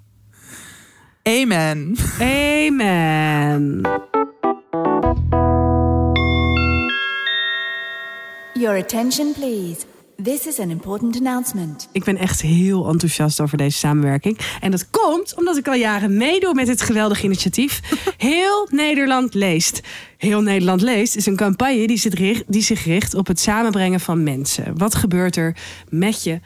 [1.23, 1.97] Amen.
[2.21, 3.81] Amen.
[8.55, 9.85] Your attention, please.
[10.23, 11.89] This is an important announcement.
[11.93, 14.39] Ik ben echt heel enthousiast over deze samenwerking.
[14.61, 17.81] En dat komt omdat ik al jaren meedoe met dit geweldige initiatief.
[18.17, 19.81] Heel Nederland leest.
[20.17, 24.01] Heel Nederland leest is een campagne die zich richt, die zich richt op het samenbrengen
[24.01, 24.79] van mensen.
[24.79, 25.57] Wat gebeurt er
[25.89, 26.41] met je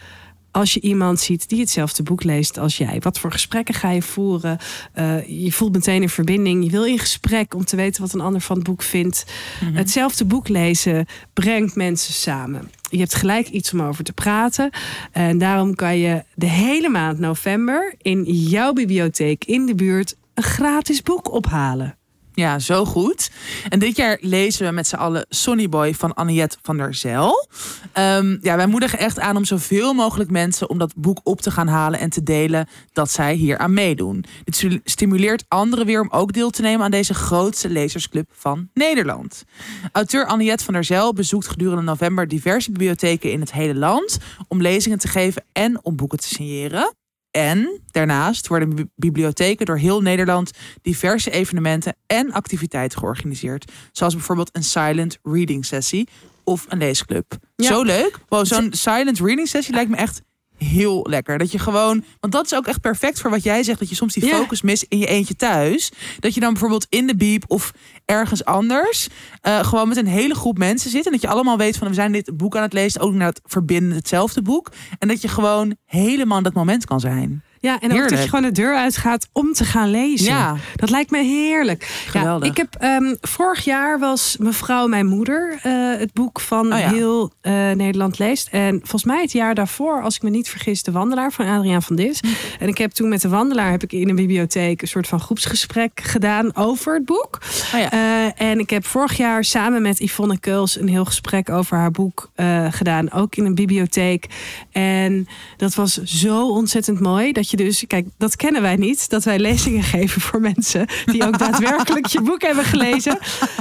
[0.55, 2.97] als je iemand ziet die hetzelfde boek leest als jij?
[3.01, 4.59] Wat voor gesprekken ga je voeren?
[4.93, 6.65] Eh, je voelt meteen een verbinding.
[6.65, 9.25] Je wil in gesprek om te weten wat een ander van het boek vindt.
[9.65, 12.71] Hetzelfde boek lezen brengt mensen samen.
[12.91, 14.71] Je hebt gelijk iets om over te praten.
[15.13, 20.43] En daarom kan je de hele maand november in jouw bibliotheek in de buurt een
[20.43, 21.97] gratis boek ophalen.
[22.35, 23.31] Ja, zo goed.
[23.69, 27.49] En dit jaar lezen we met z'n allen Sonny Boy van Anniette van der Zel.
[27.93, 31.51] Ehm, ja, wij moedigen echt aan om zoveel mogelijk mensen om dat boek op te
[31.51, 34.25] gaan halen en te delen dat zij hier aan meedoen.
[34.45, 39.45] Dit stimuleert anderen weer om ook deel te nemen aan deze grootste lezersclub van Nederland.
[39.93, 44.19] Auteur Anniette van der Zel bezoekt gedurende november diverse bibliotheken in het hele land
[44.49, 46.95] om lezingen te geven en om boeken te signeren.
[47.35, 50.51] En daarnaast worden bi- bibliotheken door heel Nederland
[50.83, 53.73] diverse evenementen en activiteiten georganiseerd.
[53.93, 56.09] Zoals bijvoorbeeld een silent reading sessie
[56.45, 57.37] of een leesclub.
[57.57, 57.67] Ja.
[57.67, 58.19] Zo leuk.
[58.29, 60.23] Wow, Zo'n silent reading sessie lijkt me echt
[60.65, 61.39] heel lekker.
[61.39, 63.95] Dat je gewoon, want dat is ook echt perfect voor wat jij zegt, dat je
[63.95, 65.93] soms die focus mist in je eentje thuis.
[66.19, 67.73] Dat je dan bijvoorbeeld in de biep of
[68.05, 69.09] ergens anders
[69.41, 71.07] eh, gewoon met een hele groep mensen zit.
[71.07, 73.29] En dat je allemaal weet van we zijn dit boek aan het lezen, ook naar
[73.29, 74.73] het verbinden hetzelfde boek.
[74.99, 77.43] En dat je gewoon helemaal in dat moment kan zijn.
[77.65, 80.27] Ja, en ook dat je gewoon de deur uitgaat om te gaan lezen.
[80.27, 80.57] Ja.
[80.77, 81.85] Dat lijkt me heerlijk.
[81.85, 82.45] Geweldig.
[82.45, 86.79] Ja, ik heb ehm, vorig jaar was mevrouw mijn moeder eh, het boek van Oh
[86.79, 86.89] ja.
[86.89, 88.49] heel eh, Nederland leest.
[88.51, 91.83] En volgens mij het jaar daarvoor, als ik me niet vergis, de Wandelaar van Adriaan
[91.83, 92.21] van Dis.
[92.21, 92.29] Hm.
[92.63, 95.21] En ik heb toen met de Wandelaar heb ik in een bibliotheek een soort van
[95.21, 97.39] groepsgesprek gedaan over het boek.
[97.75, 97.91] Oh ja.
[97.91, 101.91] Eh, en ik heb vorig jaar samen met Yvonne Keuls een heel gesprek over haar
[101.91, 102.31] boek
[102.71, 103.13] gedaan.
[103.13, 104.27] Ook in een bibliotheek.
[104.73, 107.33] En dat was zo ontzettend mooi.
[107.33, 109.09] Dat je dus, kijk, dat kennen wij niet.
[109.11, 113.19] Dat wij lezingen geven voor mensen die ook daadwerkelijk je boek hebben gelezen.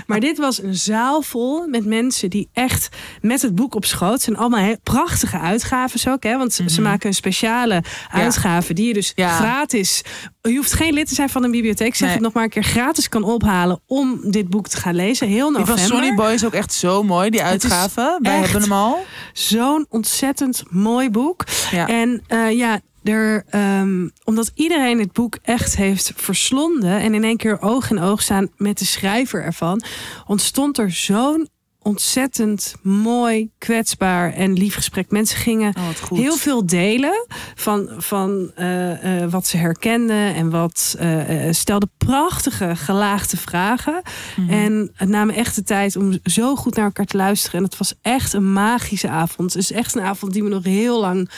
[0.08, 2.90] Maar dit was een zaal vol met mensen die echt
[3.22, 4.22] met het boek op schoot.
[4.22, 6.24] Zijn allemaal prachtige uitgaven ook.
[6.24, 6.38] Hè?
[6.38, 9.30] Want ze- ze maken een speciale uitgave die je dus Ja.
[9.36, 10.02] gratis.
[10.42, 11.96] Je hoeft geen lid te zijn van een bibliotheek.
[11.96, 12.12] Zeg Nee.
[12.18, 15.28] het nog maar een keer gratis kan ophalen om dit boek te gaan lezen.
[15.28, 15.78] Heel Die november.
[15.88, 18.18] van Sonny Boy is ook echt zo mooi, die is uitgave.
[18.22, 19.06] Wij hebben hem al.
[19.34, 21.44] Zo'n ontzettend mooi boek.
[21.72, 21.88] Ja.
[21.88, 27.38] En eh, ja, er, ehm, omdat iedereen het boek echt heeft verslonden en in één
[27.38, 29.84] keer oog in oog staan met de schrijver ervan,
[30.28, 31.48] ontstond er zo'n
[31.84, 35.12] ontzettend mooi, kwetsbaar en lief gesprek.
[35.12, 37.26] Mensen gingen Oh, heel veel delen
[37.56, 44.02] van, van eh, eh, wat ze herkenden en wat eh, eh, stelde prachtige gelaagde vragen.
[44.36, 44.50] Mhm.
[44.50, 47.60] En het namen echt de tijd om zo goed naar elkaar te luisteren.
[47.60, 49.54] En het was echt een magische avond.
[49.54, 51.30] Het is echt een avond die me nog heel lang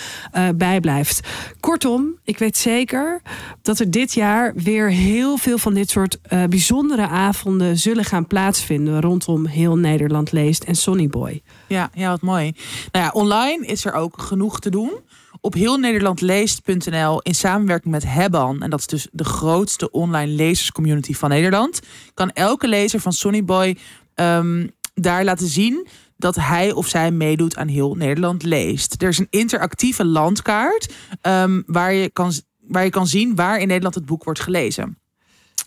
[0.55, 1.27] bijblijft.
[1.59, 3.21] Kortom, ik weet zeker
[3.61, 6.19] dat er dit jaar weer heel veel van dit soort
[6.49, 11.41] bijzondere avonden zullen gaan plaatsvinden rondom heel Nederland leest en Sonny Boy.
[11.67, 12.53] Ja, ja, wat mooi.
[12.91, 14.91] Nou ja, online is er ook genoeg te doen.
[15.41, 21.29] Op heelnederlandleest.nl in samenwerking met Hebban, en dat is dus de grootste online lezerscommunity van
[21.29, 21.81] Nederland,
[22.13, 23.77] kan elke lezer van Sonny Boy
[24.13, 29.01] ehm, daar laten zien dat hij of zij meedoet aan heel Nederland leest.
[29.01, 33.67] Er is een interactieve landkaart ehm, waar, je kan, waar je kan zien waar in
[33.67, 34.97] Nederland het boek wordt gelezen.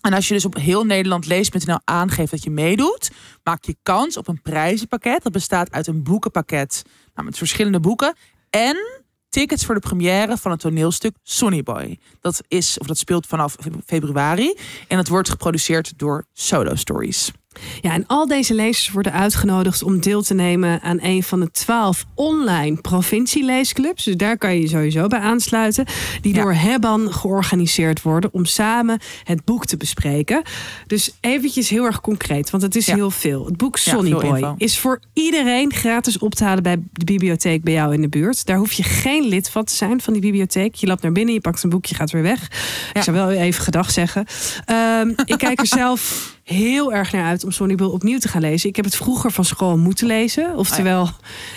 [0.09, 3.11] En als je dus op heel Nederland leest.nl aangeeft dat je meedoet,
[3.43, 5.23] maak je kans op een prijzenpakket.
[5.23, 6.83] Dat bestaat uit een boekenpakket
[7.15, 8.15] nou, met verschillende boeken.
[8.51, 11.99] En tickets voor de première van het toneelstuk Sonny Boy.
[12.21, 13.57] Dat is, of dat speelt vanaf
[13.87, 14.55] februari.
[14.89, 17.31] En dat wordt geproduceerd door Solo Stories.
[17.81, 21.51] Ja, en al deze lezers worden uitgenodigd om deel te nemen aan een van de
[21.51, 24.05] twaalf online provincieleesclubs.
[24.05, 25.85] Dus daar kan je je sowieso bij aansluiten.
[26.21, 26.43] Die Ja.
[26.43, 30.43] door Hebban georganiseerd worden om samen het boek te bespreken.
[30.87, 32.95] Dus eventjes heel erg concreet, want het is Ja.
[32.95, 33.45] heel veel.
[33.47, 37.73] Het boek Sonny Boy is voor iedereen gratis op te halen bij de bibliotheek bij
[37.73, 38.47] jou in de buurt.
[38.47, 40.75] Daar hoef je geen lid van te zijn van die bibliotheek.
[40.75, 42.51] Je loopt naar binnen, je pakt een boek, je gaat weer weg.
[42.93, 44.25] Ik zou wel even gedag zeggen.
[44.65, 48.69] Ehm, ik kijk er zelf heel erg naar uit om Sonny opnieuw te gaan lezen.
[48.69, 50.57] Ik heb het vroeger van school moeten lezen.
[50.57, 51.09] Oftewel,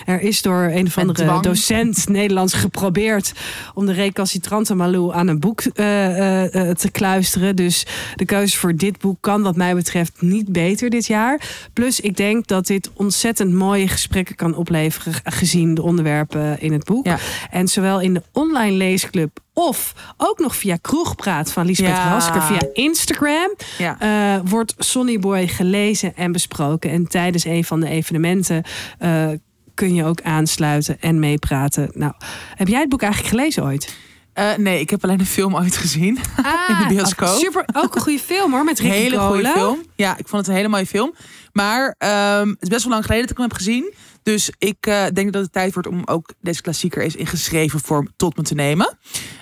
[0.06, 3.32] er is door een of andere docent Nederlands geprobeerd
[3.74, 7.56] om de recalcitrante Malou aan een boek eh, eh, eh, te kluisteren.
[7.56, 11.40] Dus de keuze voor dit boek kan wat mij betreft niet beter dit jaar.
[11.72, 16.84] Plus ik denk dat dit ontzettend mooie gesprekken kan opleveren gezien de onderwerpen in het
[16.84, 17.06] boek.
[17.06, 17.18] Ja.
[17.50, 22.08] En zowel in de online leesclub of ook nog via Kroegpraat van Lisbeth Ja.
[22.12, 23.96] Rasker via Instagram Ja.
[23.98, 26.90] eh, wordt Sonny Boy gelezen en besproken.
[26.90, 28.62] En tijdens een van de evenementen
[28.98, 29.28] eh,
[29.74, 31.90] kun je ook aansluiten en meepraten.
[31.94, 32.12] Nou,
[32.54, 33.94] heb jij het boek eigenlijk gelezen ooit?
[34.32, 36.16] Eh, nee, ik heb alleen de film ooit gezien.
[36.68, 37.38] In de bioscoop.
[37.38, 39.78] Super, ook een goede film hoor, met Ricky hele goede film.
[39.96, 41.14] Ja, ik vond het een hele mooie film.
[41.52, 43.92] Maar ehm, het is best wel lang geleden dat ik hem heb gezien.
[44.22, 47.80] Dus ik eh, denk dat het tijd wordt om ook deze klassieker eens in geschreven
[47.80, 48.98] vorm tot me te nemen.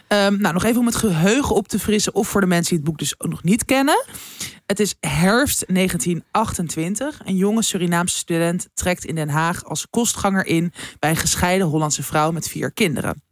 [0.08, 2.14] Ehm, nou, nog even om het geheugen op te frissen.
[2.14, 4.04] Of voor de mensen die het boek dus ook nog niet kennen.
[4.66, 7.20] Het is herfst 1928.
[7.24, 12.02] Een jonge Surinaamse student trekt in Den Haag als kostganger in bij een gescheiden Hollandse
[12.02, 13.22] vrouw met vier kinderen.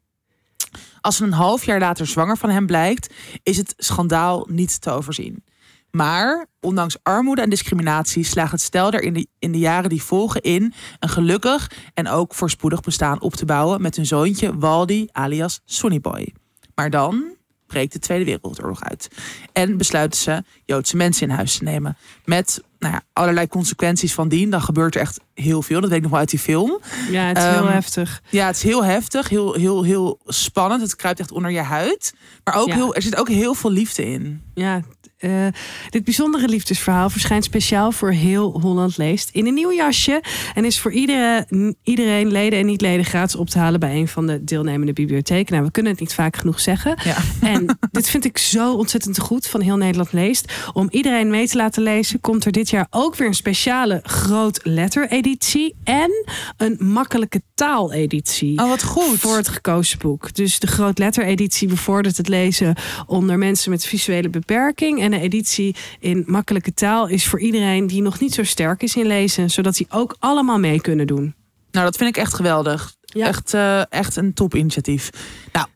[1.01, 4.91] Als ze een half jaar later zwanger van hem blijkt, is het schandaal niet te
[4.91, 5.45] overzien.
[5.91, 10.03] Maar ondanks armoede en discriminatie slaagt het stel er in de, in de jaren die
[10.03, 15.09] volgen in een gelukkig en ook voorspoedig bestaan op te bouwen met hun zoontje Waldi
[15.13, 16.35] alias Sonnyboy.
[16.75, 17.25] Maar dan
[17.67, 19.09] breekt de Tweede Wereldoorlog uit
[19.53, 21.97] en besluiten ze Joodse mensen in huis te nemen.
[22.25, 24.51] Met nou ja, allerlei consequenties van dien.
[24.51, 25.81] Dan gebeurt er echt heel veel.
[25.81, 26.81] Dat weet ik nog wel uit die film.
[27.11, 28.23] Ja, het is heel Ehm, heftig.
[28.31, 30.81] Ja, het is heel heftig, heel, heel, heel spannend.
[30.83, 32.15] Het kruipt echt onder je huid.
[32.45, 32.75] Maar ook Ja.
[32.75, 34.43] heel, er zit ook heel veel liefde in.
[34.55, 34.81] Ja,
[35.19, 35.47] eh,
[35.91, 40.23] dit bijzondere liefdesverhaal verschijnt speciaal voor heel Holland Leest in een nieuw jasje.
[40.55, 41.47] En is voor iedere,
[41.83, 45.53] iedereen, leden en niet-leden, gratis op te halen bij een van de deelnemende bibliotheken.
[45.53, 46.97] Nou, we kunnen het niet vaak genoeg zeggen.
[47.05, 47.17] Ja.
[47.49, 50.53] En dit vind ik zo ontzettend te goed van heel Nederland Leest.
[50.73, 54.61] Om iedereen mee te laten lezen, komt er dit jaar ook weer een speciale groot
[54.63, 55.77] letter-editie.
[55.85, 56.11] En
[56.57, 59.19] een makkelijke taaleditie Oh, wat goed.
[59.19, 60.35] voor het gekozen boek.
[60.35, 62.75] Dus de grootletter-editie bevordert het lezen
[63.07, 65.01] onder mensen met visuele beperking.
[65.01, 68.97] En de editie in makkelijke taal is voor iedereen die nog niet zo sterk is
[68.97, 71.35] in lezen, zodat die ook allemaal mee kunnen doen.
[71.71, 72.95] Nou, dat vind ik echt geweldig.
[73.01, 73.27] Ja.
[73.27, 75.11] Echt, eh, echt een topinitiatief.
[75.53, 75.67] Nou,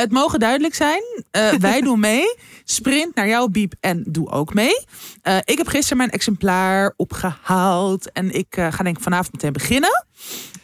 [0.00, 1.02] het mogen duidelijk zijn.
[1.30, 2.36] Eh, wij doen mee.
[2.64, 4.84] Sprint naar jouw biep en doe ook mee.
[5.22, 8.12] Eh, ik heb gisteren mijn exemplaar opgehaald.
[8.12, 10.06] En ik eh, ga denk ik vanavond meteen beginnen.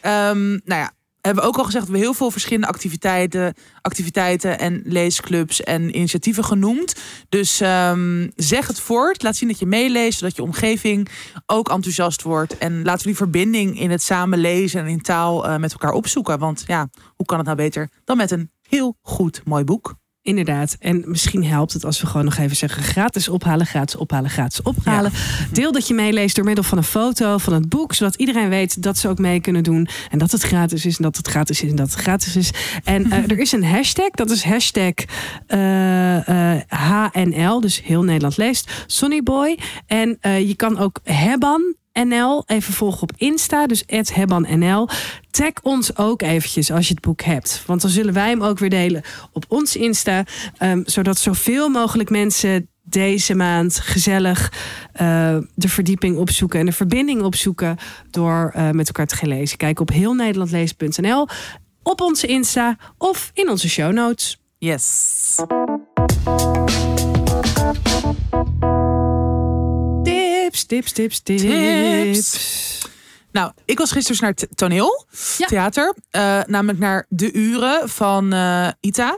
[0.01, 4.81] Ehm, nou ja, hebben we ook al gezegd we heel veel verschillende activiteiten, activiteiten en
[4.85, 6.95] leesclubs en initiatieven genoemd.
[7.29, 9.23] Dus ehm, zeg het voort.
[9.23, 11.09] Laat zien dat je meeleest, zodat je omgeving
[11.45, 12.57] ook enthousiast wordt.
[12.57, 16.39] En laten we die verbinding in het samen lezen en in taal met elkaar opzoeken.
[16.39, 19.95] Want ja, hoe kan het nou beter dan met een heel goed mooi boek?
[20.21, 20.75] Inderdaad.
[20.79, 24.61] En misschien helpt het als we gewoon nog even zeggen: gratis ophalen, gratis ophalen, gratis
[24.61, 25.11] ophalen.
[25.51, 28.83] Deel dat je meeleest door middel van een foto van het boek, zodat iedereen weet
[28.83, 29.87] dat ze ook mee kunnen doen.
[30.09, 32.51] En dat het gratis is, en dat het gratis is, en dat het gratis is.
[32.83, 34.93] En eh, er is een hashtag, dat is hashtag
[35.47, 36.61] eh, eh,
[37.11, 39.59] HNL, dus heel Nederland leest, Sonnyboy.
[39.87, 42.43] En eh, je kan ook Hebban NL.
[42.45, 44.89] Even volgen op Insta, dus @hebannl.
[45.31, 47.63] Tag ons ook eventjes als je het boek hebt.
[47.65, 50.23] Want dan zullen wij hem ook weer delen op ons Insta.
[50.57, 54.53] ehm, zodat zoveel mogelijk mensen deze maand gezellig
[54.93, 57.77] eh, de verdieping opzoeken en de verbinding opzoeken
[58.11, 59.57] door eh, met elkaar te gaan lezen.
[59.57, 61.27] Kijk op heelnederlandlezen.nl,
[61.83, 64.39] op onze Insta of in onze show notes.
[64.57, 65.35] Yes.
[70.63, 71.41] Tips, tips, tips, tips.
[71.41, 72.87] Tips.
[73.31, 75.05] Nou, ik was gisteren dus naar het toneel,
[75.37, 75.45] Ja.
[75.47, 75.95] theater.
[76.09, 79.17] eh, namelijk naar De Uren van eh, Ita.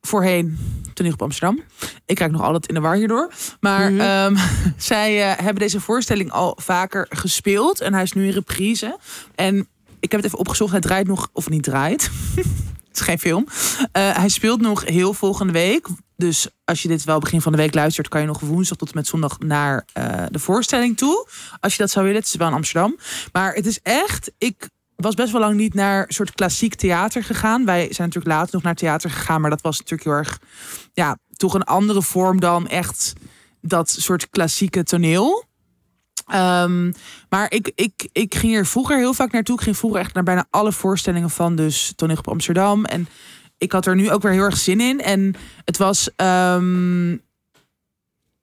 [0.00, 0.58] Voorheen
[0.94, 1.62] toneel op Amsterdam.
[2.06, 3.32] Ik kijk nog altijd in de war hierdoor.
[3.60, 4.00] Maar Mhm.
[4.00, 4.36] ehm,
[4.76, 7.80] zij eh, hebben deze voorstelling al vaker gespeeld.
[7.80, 8.98] En hij is nu in reprise.
[9.34, 9.68] En
[10.00, 10.70] ik heb het even opgezocht.
[10.70, 12.02] Hij draait nog, of niet draait.
[12.34, 12.46] het
[12.92, 13.46] is geen film.
[13.92, 15.86] Hij speelt nog heel volgende week.
[16.16, 18.88] Dus als je dit wel begin van de week luistert, kan je nog woensdag tot
[18.88, 21.28] en met zondag naar eh, de voorstelling toe.
[21.60, 22.20] Als je dat zou willen.
[22.20, 22.98] Het is wel in Amsterdam.
[23.32, 24.32] Maar het is echt.
[24.38, 27.64] Ik was best wel lang niet naar soort klassiek theater gegaan.
[27.64, 29.40] Wij zijn natuurlijk later nog naar theater gegaan.
[29.40, 30.40] Maar dat was natuurlijk heel erg.
[30.92, 33.12] Ja, toch een andere vorm dan echt
[33.60, 35.44] dat soort klassieke toneel.
[36.26, 36.92] Ehm,
[37.28, 39.56] maar ik, ik, ik ging hier vroeger heel vaak naartoe.
[39.56, 42.84] Ik ging vroeger echt naar bijna alle voorstellingen van dus Toneel op Amsterdam.
[42.84, 43.08] En
[43.58, 45.00] ik had er nu ook weer heel erg zin in.
[45.00, 45.34] En
[45.64, 47.10] het was, ehm,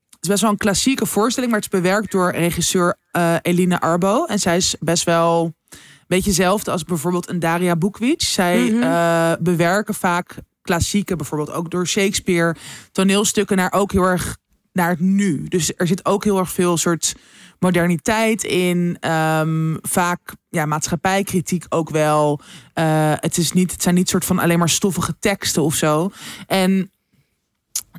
[0.10, 3.80] het is best wel een klassieke voorstelling, maar het is bewerkt door regisseur eh Eline
[3.82, 4.26] Arbo.
[4.26, 8.22] En zij is best wel een beetje hetzelfde als bijvoorbeeld een Daria Bukvic.
[8.22, 8.82] Zij Mhm.
[8.84, 12.56] eh, bewerken vaak klassieke, bijvoorbeeld ook door Shakespeare,
[12.92, 14.38] toneelstukken naar ook heel erg
[14.74, 15.44] naar het nu.
[15.48, 17.16] Dus er zit ook heel erg veel soort
[17.60, 18.98] moderniteit in.
[19.00, 20.20] ehm, vaak
[20.54, 22.40] ja, maatschappijkritiek ook wel.
[22.74, 26.12] Eh, het, is niet, het zijn niet soort van alleen maar stoffige teksten of zo.
[26.48, 26.92] En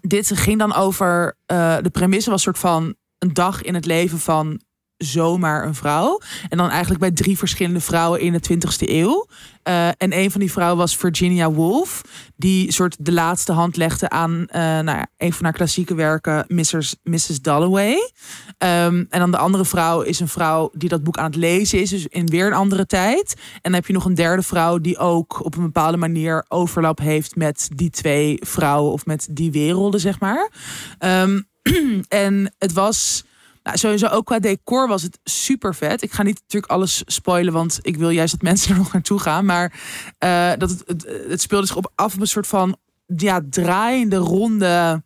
[0.01, 1.37] dit ging dan over.
[1.47, 4.61] eh, de premisse was soort van een dag in het leven van
[4.97, 6.21] zomaar een vrouw.
[6.49, 9.27] En dan eigenlijk bij drie verschillende vrouwen in de 20ste eeuw.
[9.63, 12.01] Eh, en een van die vrouwen was Virginia Woolf.
[12.37, 16.45] Die soort de laatste hand legde aan eh, nou ja, een van haar klassieke werken,
[16.49, 16.97] Mrs.
[17.03, 17.41] Mrs.
[17.41, 18.13] Dalloway.
[18.59, 21.81] Ehm, en dan de andere vrouw is een vrouw die dat boek aan het lezen
[21.81, 21.91] is.
[21.91, 23.35] Dus in weer een andere tijd.
[23.37, 26.99] En dan heb je nog een derde vrouw die ook op een bepaalde manier overlap
[26.99, 28.93] heeft met die twee vrouwen.
[28.93, 30.51] Of met die werelden, zeg maar.
[30.99, 31.41] Ehm,
[32.09, 33.25] en het was...
[33.65, 36.03] Nou, sowieso ook qua decor was het super vet.
[36.03, 39.19] Ik ga niet natuurlijk alles spoilen, want ik wil juist dat mensen er nog naartoe
[39.19, 39.45] gaan.
[39.45, 39.73] Maar
[40.19, 44.17] eh, dat het, het, het speelde zich op af op een soort van ja, draaiende
[44.17, 45.03] ronde.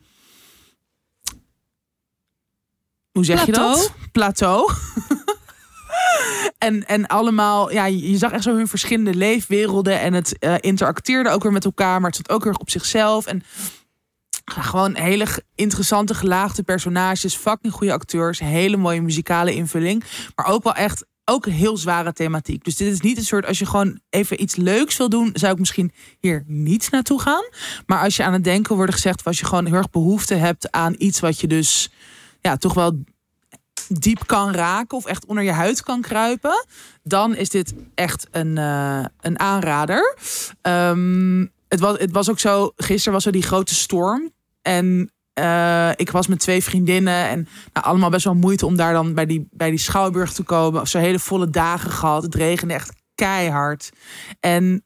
[3.13, 3.93] Hoe zeg je dat?
[4.13, 4.73] Plateau.
[6.59, 10.01] en, en allemaal, ja, je zag echt zo hun verschillende leefwerelden.
[10.01, 12.71] En het eh, interacteerde ook weer met elkaar, maar het zat ook heel erg op
[12.71, 13.27] zichzelf.
[13.27, 13.43] En
[14.51, 20.75] gewoon hele interessante, gelaagde personages, fucking goede acteurs, hele mooie muzikale invulling, maar ook wel
[20.75, 22.65] echt ook heel zware thematiek.
[22.65, 25.53] Dus dit is niet een soort als je gewoon even iets leuks wil doen, zou
[25.53, 27.45] ik misschien hier niet naartoe gaan.
[27.87, 30.71] Maar als je aan het denken wordt gezegd, als je gewoon heel erg behoefte hebt
[30.71, 31.91] aan iets wat je dus
[32.41, 33.05] ja toch wel
[33.89, 36.67] diep kan raken of echt onder je huid kan kruipen,
[37.03, 40.17] dan is dit echt een, eh, een aanrader.
[40.63, 44.33] Ehm, het, was, het was ook zo, gisteren was er die grote storm.
[44.69, 48.93] En eh, ik was met twee vriendinnen en nou, allemaal best wel moeite om daar
[48.93, 50.87] dan bij die, bij die Schouwburg te komen.
[50.87, 52.23] Zo hele volle dagen gehad.
[52.23, 53.91] Het regende echt keihard.
[54.41, 54.85] En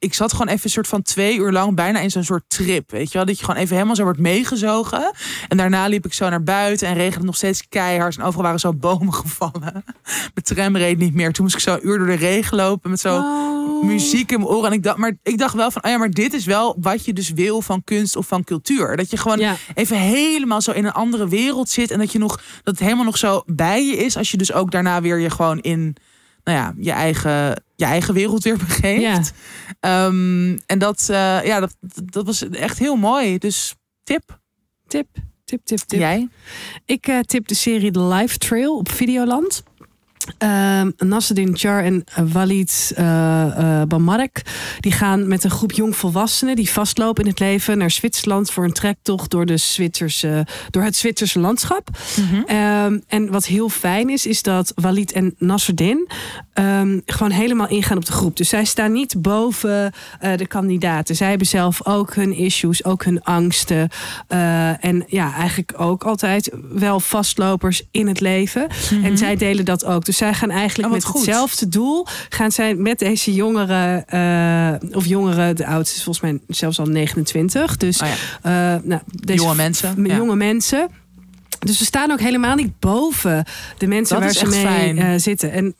[0.00, 2.90] ik zat gewoon even een soort van twee uur lang bijna in zo'n soort trip.
[2.90, 5.12] Weet je wel, dat je gewoon even helemaal zo wordt meegezogen.
[5.48, 8.16] En daarna liep ik zo naar buiten en regende nog steeds keihard.
[8.16, 9.72] En overal waren zo bomen gevallen.
[10.02, 11.32] Mijn tram reed niet meer.
[11.32, 13.38] Toen moest ik zo een uur door de regen lopen met zo
[13.80, 13.84] Oh.
[13.86, 14.66] muziek in mijn oren.
[14.70, 17.04] En ik dacht, maar ik dacht wel van, oh ja, maar dit is wel wat
[17.04, 18.96] je dus wil van kunst of van cultuur.
[18.96, 19.56] Dat je gewoon Ja.
[19.74, 21.90] even helemaal zo in een andere wereld zit.
[21.90, 24.16] En dat je nog, dat het helemaal nog zo bij je is.
[24.16, 25.96] Als je dus ook daarna weer je gewoon in,
[26.50, 29.00] nou ja, je eigen, je eigen wereld weer begeeft.
[29.00, 29.22] Ja.
[29.80, 33.38] Ehm, en dat, eh, ja, dat, dat was echt heel mooi.
[33.38, 34.40] Dus tip.
[34.86, 35.06] Tip,
[35.44, 35.98] tip, tip, tip.
[35.98, 36.28] Jij?
[36.84, 39.62] Ik eh, tip de serie The Life Trail op Videoland.
[40.38, 44.42] Ehm Nasreddin Char en Walid eh Bamarek.
[44.80, 48.72] Die gaan met een groep jongvolwassenen die vastlopen in het leven naar Zwitserland voor een
[48.72, 51.88] trektocht door, de Zwitserse, door het Zwitserse landschap.
[52.46, 56.08] Ehm, en wat heel fijn is, is dat Walid en Nasreddin
[56.52, 58.36] ehm, gewoon helemaal ingaan op de groep.
[58.36, 61.16] Dus zij staan niet boven eh, de kandidaten.
[61.16, 63.88] Zij hebben zelf ook hun issues, ook hun angsten.
[64.80, 68.68] En ja, eigenlijk ook altijd wel vastlopers in het leven.
[69.02, 70.04] En zij delen dat ook.
[70.10, 70.88] Dus zij gaan eigenlijk.
[70.88, 71.14] Oh, met goed.
[71.14, 72.06] hetzelfde doel.
[72.28, 76.86] Gaan zij met deze jongeren, eh, of jongeren, de oudste is volgens mij zelfs al
[76.86, 77.76] 29.
[77.76, 78.74] Dus Oh ja.
[78.74, 80.16] eh, nou, deze Jonge mensen, ja.
[80.16, 80.88] jonge mensen.
[81.66, 83.44] Dus we staan ook helemaal niet boven
[83.78, 85.52] de mensen Dat waar ze mee eh, zitten.
[85.52, 85.74] En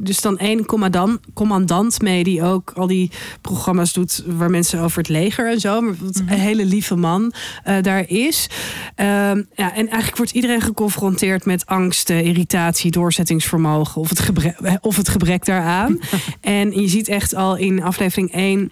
[0.00, 3.10] dus dan één commandant, commandant mee die ook al die
[3.40, 5.80] programma's doet waar mensen over het leger en zo.
[5.80, 6.32] Maar wat Mhm.
[6.32, 7.32] een hele lieve man
[7.64, 8.46] eh, daar is.
[8.94, 14.58] Ehm, ja, en eigenlijk wordt iedereen geconfronteerd met angst, eh, irritatie, doorzettingsvermogen of het gebrek,
[14.80, 15.98] of het gebrek daaraan.
[16.40, 18.70] en je ziet echt al in aflevering 1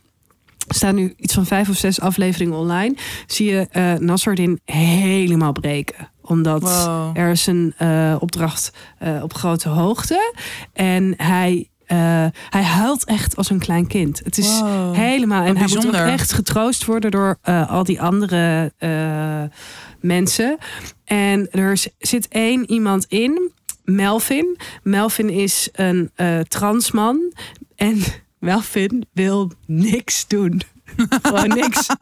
[0.68, 2.96] er staan nu iets van vijf of zes afleveringen online.
[3.26, 6.12] Zie je eh Nasserdin helemaal breken.
[6.26, 7.18] Omdat Wow.
[7.18, 10.34] er is een eh, opdracht eh, op grote hoogte.
[10.72, 11.96] En hij, eh,
[12.50, 14.20] hij huilt echt als een klein kind.
[14.24, 14.94] Het is Wow.
[14.94, 15.44] helemaal.
[15.44, 18.72] En hij moet ook echt getroost worden door al die andere
[20.00, 20.56] mensen.
[21.04, 23.52] En er zit één iemand in,
[23.84, 24.58] Melvin.
[24.82, 26.10] Melvin is een
[26.48, 27.32] transman.
[27.76, 28.02] En
[28.38, 30.62] Melvin wil niks doen.
[31.22, 31.86] Gewoon niks.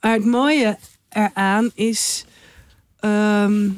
[0.00, 2.24] Maar het mooie eraan is.
[3.00, 3.68] Ehm,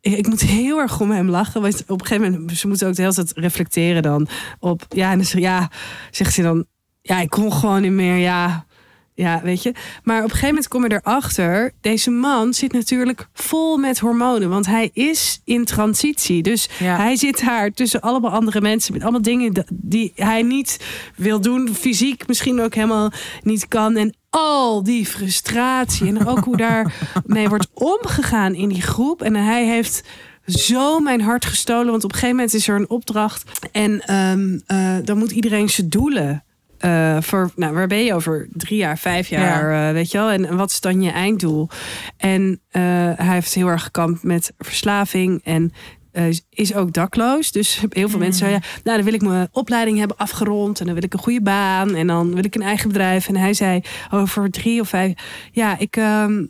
[0.00, 1.62] ik, moet heel erg om hem lachen.
[1.62, 4.28] Want op een gegeven moment, ze moeten ook de hele tijd reflecteren dan
[4.58, 4.82] op.
[4.88, 5.70] Ja, en zegt, ja,
[6.10, 6.64] zegt ze dan.
[7.02, 8.16] Ja, ik kon gewoon niet meer.
[8.16, 8.66] Ja,
[9.14, 9.74] ja, weet je.
[10.02, 11.72] Maar op een gegeven moment kom je erachter.
[11.80, 14.48] Deze man zit natuurlijk vol met hormonen.
[14.48, 16.42] Want hij is in transitie.
[16.42, 16.96] Dus Ja.
[16.96, 18.92] hij zit daar tussen allemaal andere mensen.
[18.92, 20.84] Met allemaal dingen die hij niet
[21.16, 21.74] wil doen.
[21.74, 23.96] Fysiek misschien ook helemaal niet kan.
[23.96, 26.06] En al die frustratie.
[26.06, 29.22] En ook hoe daarmee wordt omgegaan in die groep.
[29.22, 30.04] En hij heeft
[30.46, 31.90] zo mijn hart gestolen.
[31.90, 33.68] Want op een gegeven moment is er een opdracht.
[33.72, 36.42] En ehm, eh, dan moet iedereen zijn doelen.
[36.78, 40.30] eh, voor, nou, waar ben je over drie jaar, vijf jaar, eh, weet je wel?
[40.30, 41.68] En wat is dan je einddoel?
[42.16, 45.72] En hij heeft heel erg gekampt met verslaving en
[46.18, 47.52] eh, is ook dakloos.
[47.52, 50.84] Dus heel veel mensen zeiden, ja, nou dan wil ik mijn opleiding hebben afgerond en
[50.86, 53.28] dan wil ik een goede baan en dan wil ik een eigen bedrijf.
[53.28, 55.12] En hij zei over drie of vijf,
[55.52, 56.44] ja, ik, ehm,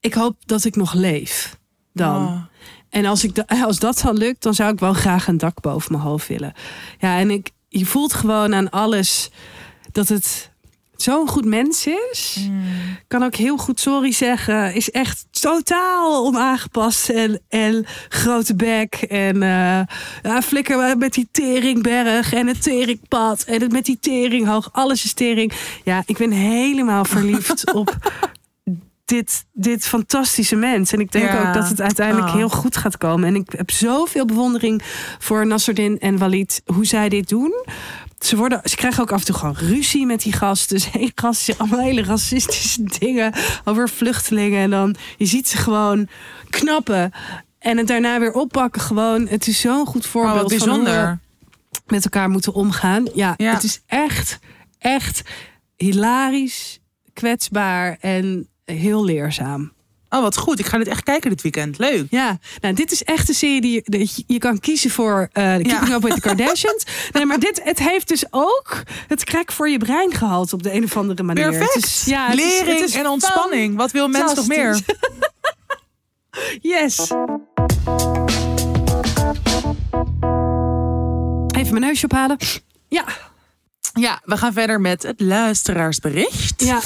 [0.00, 1.58] ik hoop dat ik nog leef
[1.92, 2.26] dan.
[2.26, 2.42] Oh.
[2.90, 5.60] En als, ik da- als dat dan lukt, dan zou ik wel graag een dak
[5.60, 6.52] boven mijn hoofd willen.
[6.98, 9.30] Ja, en ik, je voelt gewoon aan alles
[9.92, 10.50] dat het
[10.96, 12.48] zo'n goed mens is.
[13.08, 14.74] Kan ook heel goed sorry zeggen.
[14.74, 17.08] Is echt totaal onaangepast.
[17.08, 18.94] En, en grote bek.
[18.94, 19.80] En eh
[20.22, 22.32] ja, flikker met die teringberg.
[22.32, 23.42] En het teringpad.
[23.42, 24.68] En het met die teringhoog.
[24.72, 25.52] Alles is tering.
[25.84, 27.96] Ja, ik ben helemaal verliefd op
[29.04, 30.92] dit, dit fantastische mens.
[30.92, 31.48] En ik denk Ja.
[31.48, 33.28] ook dat het uiteindelijk heel goed gaat komen.
[33.28, 34.82] En ik heb zoveel bewondering
[35.18, 36.62] voor Nasserdin en Walid.
[36.74, 37.64] Hoe zij dit doen.
[38.26, 40.76] Ze, worden, ze krijgen ook af en toe gewoon ruzie met die gasten.
[40.76, 43.32] Dus één gast zegt allemaal hele racistische dingen
[43.64, 44.62] over vluchtelingen.
[44.62, 46.08] En dan je ziet ze gewoon
[46.50, 47.10] knappen.
[47.58, 48.80] En het daarna weer oppakken.
[48.80, 51.18] Gewoon, het is zo'n goed Oh, voorbeeld wat van hoe we bijzonder.
[51.86, 53.06] met elkaar moeten omgaan.
[53.14, 53.52] Ja, Ja.
[53.52, 54.38] het is echt,
[54.78, 55.22] echt
[55.76, 56.80] hilarisch,
[57.12, 59.72] kwetsbaar en heel leerzaam.
[60.14, 60.58] Oh, wat goed.
[60.58, 61.78] Ik ga dit echt kijken dit weekend.
[61.78, 62.06] Leuk.
[62.10, 65.88] Ja, nou, dit is echt een serie die je, je- kan kiezen voor eh Keeping
[65.88, 65.94] Ja.
[65.94, 66.86] Up with the Kardashians.
[67.12, 70.72] Nee, maar dit, het heeft dus ook het krek voor je brein gehaald op de
[70.74, 71.48] een of andere manier.
[71.50, 71.74] Perfect.
[71.74, 73.76] Het is, ja, het is- Lering het is en ontspanning.
[73.76, 74.78] Wat wil mens nog meer?
[76.60, 76.98] Yes.
[81.56, 82.36] Even mijn neusje ophalen.
[82.88, 83.04] Ja,
[84.00, 86.52] Ja, we gaan verder met het luisteraarsbericht.
[86.64, 86.80] ja.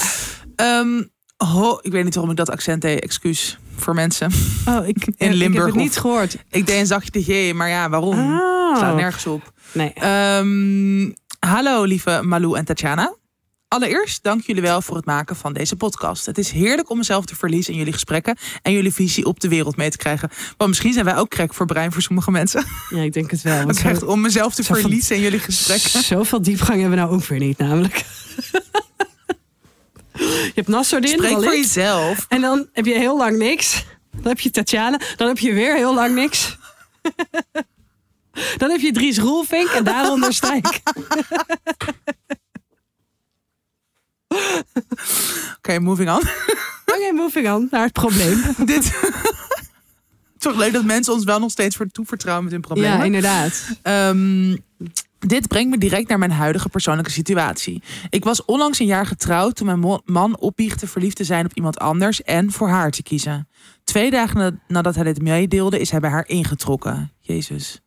[0.55, 1.03] Ehm,
[1.45, 2.99] ho, ik weet niet waarom ik dat accent deed.
[2.99, 4.31] Excuus voor mensen.
[4.65, 6.37] Oh, ik, In ik heb Limburg het niet gehoord.
[6.49, 8.17] Ik deed een zachtje G, maar ja, waarom?
[8.17, 8.77] Oh.
[8.77, 9.53] Slaat nergens op.
[9.71, 9.93] Nee.
[9.93, 13.17] Ehm, hallo lieve Malou en Tatjana.
[13.67, 16.25] Allereerst dank jullie wel voor het maken van deze podcast.
[16.25, 19.47] Het is heerlijk om mezelf te verliezen in jullie gesprekken en jullie visie op de
[19.47, 20.29] wereld mee te krijgen.
[20.57, 22.65] Want misschien zijn wij ook krek voor brein voor sommige mensen.
[22.89, 23.65] Ja, ik denk het wel.
[23.65, 26.03] want echt om mezelf te verliezen in jullie gesprekken.
[26.17, 28.05] Zoveel diepgang hebben we nou ook weer niet, namelijk.
[30.19, 32.25] Je hebt Nasserdin, Spreek voor jezelf.
[32.29, 33.85] En dan heb je heel lang niks.
[34.11, 34.99] Dan heb je Tatjana.
[35.15, 36.57] Dan heb je weer heel lang niks.
[38.57, 40.81] dan heb je Dries Roelvink en daaronder sta ik.
[45.57, 46.21] Oké, moving on.
[46.85, 48.41] Oké, moving on naar het probleem.
[48.65, 48.91] Dit.
[50.37, 52.97] Toch leuk dat mensen ons wel nog steeds voor toevertrouwen met hun problemen.
[52.97, 53.63] Ja, inderdaad.
[53.81, 54.55] Ehm,
[55.19, 57.83] dit brengt me direct naar mijn huidige persoonlijke situatie.
[58.09, 61.79] Ik was onlangs een jaar getrouwd toen mijn man opbiechtte verliefd te zijn op iemand
[61.79, 63.47] anders en voor haar te kiezen.
[63.83, 67.11] Twee dagen na- nadat hij dit meedeelde, is hij bij haar ingetrokken.
[67.19, 67.81] Jezus.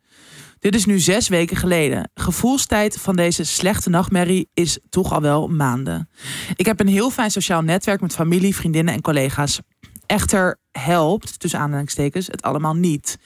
[0.58, 2.10] Dit is nu zes weken geleden.
[2.14, 6.08] Gevoelstijd van deze slechte nachtmerrie is toch al wel maanden.
[6.54, 9.60] Ik heb een heel fijn sociaal netwerk met familie, vriendinnen en collega's.
[10.06, 13.18] Echter helpt, tussen aanhalingstekens, het allemaal niet.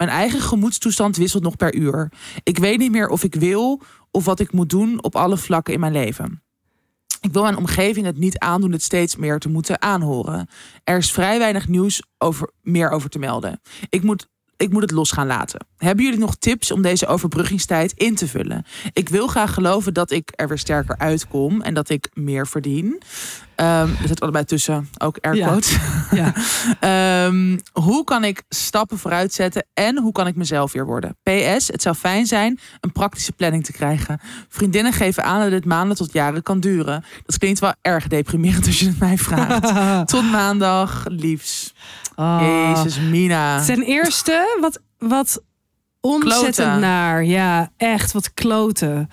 [0.00, 2.12] Mijn eigen gemoedstoestand wisselt nog per uur.
[2.42, 5.74] Ik weet niet meer of ik wil of wat ik moet doen op alle vlakken
[5.74, 6.42] in mijn leven.
[7.20, 10.48] Ik wil mijn omgeving het niet aandoen het steeds meer te moeten aanhoren.
[10.84, 13.60] Er is vrij weinig nieuws over, meer over te melden.
[13.88, 14.28] Ik moet,
[14.60, 15.66] ik moet het los gaan laten.
[15.76, 18.64] Hebben jullie nog tips om deze overbruggingstijd in te vullen?
[18.92, 23.02] Ik wil graag geloven dat ik er weer sterker uitkom en dat ik meer verdien.
[23.54, 25.76] Ehm er zit allebei tussen, ook airquotes.
[26.10, 26.32] Ja.
[27.24, 31.16] Ehm, hoe kan ik stappen vooruit zetten en hoe kan ik mezelf weer worden?
[31.22, 34.20] PS, het zou fijn zijn een praktische planning te krijgen.
[34.48, 37.04] Vriendinnen geven aan dat dit maanden tot jaren kan duren.
[37.26, 40.08] Dat klinkt wel erg deprimerend als je het mij vraagt.
[40.12, 41.74] tot maandag, liefs.
[42.16, 42.72] Oh.
[42.74, 43.64] Jezus, Mina.
[43.64, 45.42] Ten eerste, wat, wat
[46.00, 46.80] ontzettend Kloten.
[46.80, 47.24] naar.
[47.24, 49.10] Ja, echt wat kloten.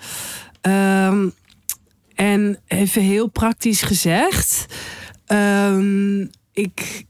[0.60, 1.28] Ehm,
[2.14, 4.66] en even heel praktisch gezegd.
[5.26, 6.20] ehm,
[6.52, 7.04] ik,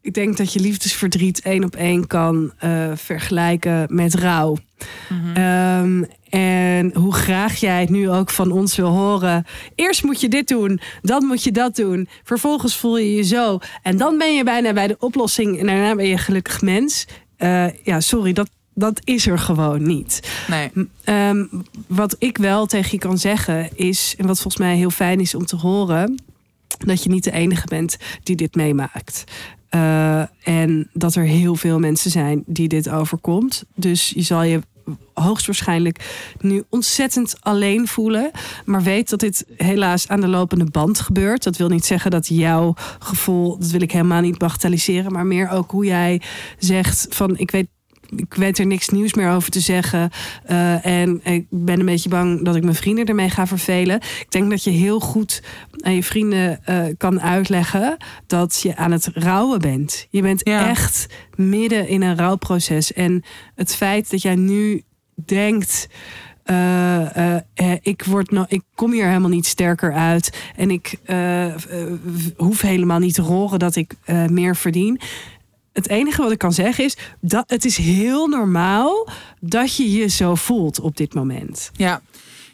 [0.00, 4.56] ik denk dat je liefdesverdriet één op één kan eh, vergelijken met rouw.
[5.08, 5.36] Mhm.
[5.36, 9.46] Ehm, en hoe graag jij het nu ook van ons wil horen.
[9.74, 12.08] Eerst moet je dit doen, dan moet je dat doen.
[12.24, 13.58] Vervolgens voel je je zo.
[13.82, 15.58] En dan ben je bijna bij de oplossing.
[15.58, 17.06] En daarna ben je een gelukkig mens.
[17.36, 20.28] Eh, ja, sorry, dat, dat is er gewoon niet.
[20.48, 20.70] Nee.
[21.04, 21.44] Ehm,
[21.86, 25.34] wat ik wel tegen je kan zeggen is, en wat volgens mij heel fijn is
[25.34, 26.22] om te horen,
[26.78, 29.24] dat je niet de enige bent die dit meemaakt.
[29.68, 33.64] Eh, en dat er heel veel mensen zijn die dit overkomt.
[33.74, 34.60] Dus je zal je
[35.14, 38.30] hoogstwaarschijnlijk nu ontzettend alleen voelen.
[38.64, 41.42] Maar weet dat dit helaas aan de lopende band gebeurt.
[41.42, 45.12] Dat wil niet zeggen dat jouw gevoel, dat wil ik helemaal niet bagatelliseren.
[45.12, 46.20] Maar meer ook hoe jij
[46.58, 47.68] zegt van ik weet
[48.16, 50.10] ik weet er niks nieuws meer over te zeggen.
[50.44, 53.96] Eh, en ik ben een beetje bang dat ik mijn vrienden ermee ga vervelen.
[53.96, 55.42] Ik denk dat je heel goed
[55.80, 57.96] aan je vrienden eh, kan uitleggen
[58.26, 60.06] dat je aan het rouwen bent.
[60.10, 60.68] Je bent Ja.
[60.68, 62.92] echt midden in een rouwproces.
[62.92, 63.22] En
[63.54, 64.82] het feit dat jij nu
[65.24, 65.88] denkt.
[66.44, 67.36] eh,
[67.80, 70.38] ik, word no ik kom hier helemaal niet sterker uit.
[70.56, 70.94] En ik
[72.36, 73.94] hoef helemaal niet te horen dat ik
[74.28, 75.00] meer verdien
[75.76, 79.08] het enige wat ik kan zeggen is dat het is heel normaal
[79.40, 81.70] dat je je zo voelt op dit moment.
[81.72, 82.00] Ja.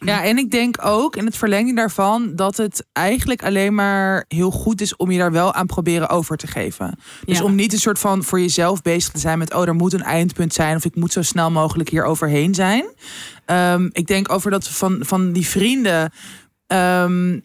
[0.05, 4.51] Ja, en ik denk ook in het verlenging daarvan dat het eigenlijk alleen maar heel
[4.51, 6.99] goed is om je daar wel aan proberen over te geven.
[7.25, 7.45] Dus Ja.
[7.45, 10.03] om niet een soort van voor jezelf bezig te zijn met, oh, er moet een
[10.03, 12.85] eindpunt zijn of ik moet zo snel mogelijk hier overheen zijn.
[13.45, 16.13] Ehm, ik denk over dat van, van die vrienden.
[16.67, 17.39] ehm,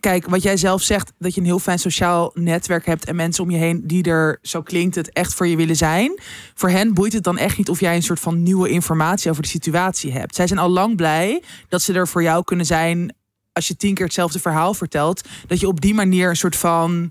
[0.00, 3.44] kijk, wat jij zelf zegt, dat je een heel fijn sociaal netwerk hebt en mensen
[3.44, 6.20] om je heen die er, zo klinkt het, echt voor je willen zijn.
[6.54, 9.42] Voor hen boeit het dan echt niet of jij een soort van nieuwe informatie over
[9.42, 10.34] de situatie hebt.
[10.34, 13.14] Zij zijn al lang blij dat ze er voor jou kunnen zijn
[13.52, 15.28] als je tien keer hetzelfde verhaal vertelt.
[15.46, 17.10] Dat je op die manier een soort van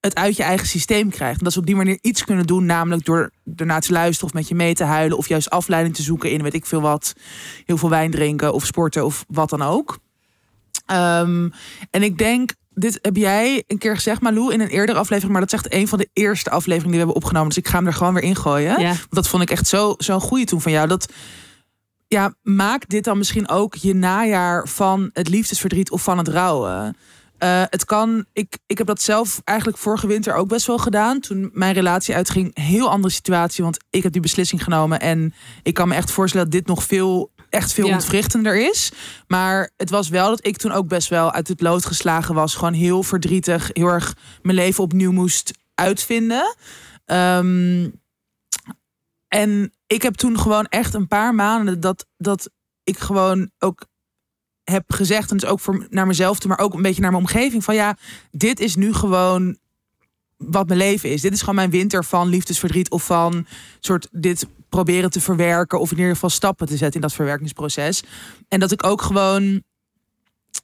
[0.00, 1.38] het uit je eigen systeem krijgt.
[1.38, 4.34] En dat ze op die manier iets kunnen doen, namelijk door ernaar te luisteren of
[4.34, 7.14] met je mee te huilen of juist afleiding te zoeken in weet ik veel wat,
[7.64, 9.98] heel veel wijn drinken of sporten of wat dan ook.
[10.90, 11.48] Ehm,
[11.90, 15.40] en ik denk, dit heb jij een keer gezegd, Malou, in een eerdere aflevering, maar
[15.46, 17.48] dat is echt een van de eerste afleveringen die we hebben opgenomen.
[17.48, 18.80] Dus ik ga hem er gewoon weer in gooien.
[18.80, 18.88] Ja.
[18.88, 20.88] Want dat vond ik echt zo- zo'n goede toen van jou.
[20.88, 21.12] Dat,
[22.08, 26.96] ja, maak dit dan misschien ook je najaar van het liefdesverdriet of van het rouwen.
[27.38, 31.20] Eh, het kan, ik, ik heb dat zelf eigenlijk vorige winter ook best wel gedaan.
[31.20, 33.64] Toen mijn relatie uitging, heel andere situatie.
[33.64, 35.00] Want ik heb die beslissing genomen.
[35.00, 37.94] En ik kan me echt voorstellen dat dit nog veel, echt veel Ja.
[37.94, 38.92] ontwrichtender is.
[39.26, 42.54] Maar het was wel dat ik toen ook best wel uit het lood geslagen was.
[42.54, 46.56] Gewoon heel verdrietig, heel erg mijn leven opnieuw moest uitvinden.
[47.04, 47.88] Ehm,
[49.28, 52.50] en ik heb toen gewoon echt een paar maanden dat, dat
[52.82, 53.86] ik gewoon ook
[54.64, 57.22] heb gezegd, en dus ook voor, naar mezelf toe, maar ook een beetje naar mijn
[57.22, 57.96] omgeving, van ja,
[58.30, 59.58] dit is nu gewoon
[60.44, 61.20] wat mijn leven is.
[61.20, 63.46] Dit is gewoon mijn winter van liefdesverdriet of van
[63.80, 68.02] soort dit proberen te verwerken of in ieder geval stappen te zetten in dat verwerkingsproces.
[68.48, 69.62] En dat ik ook gewoon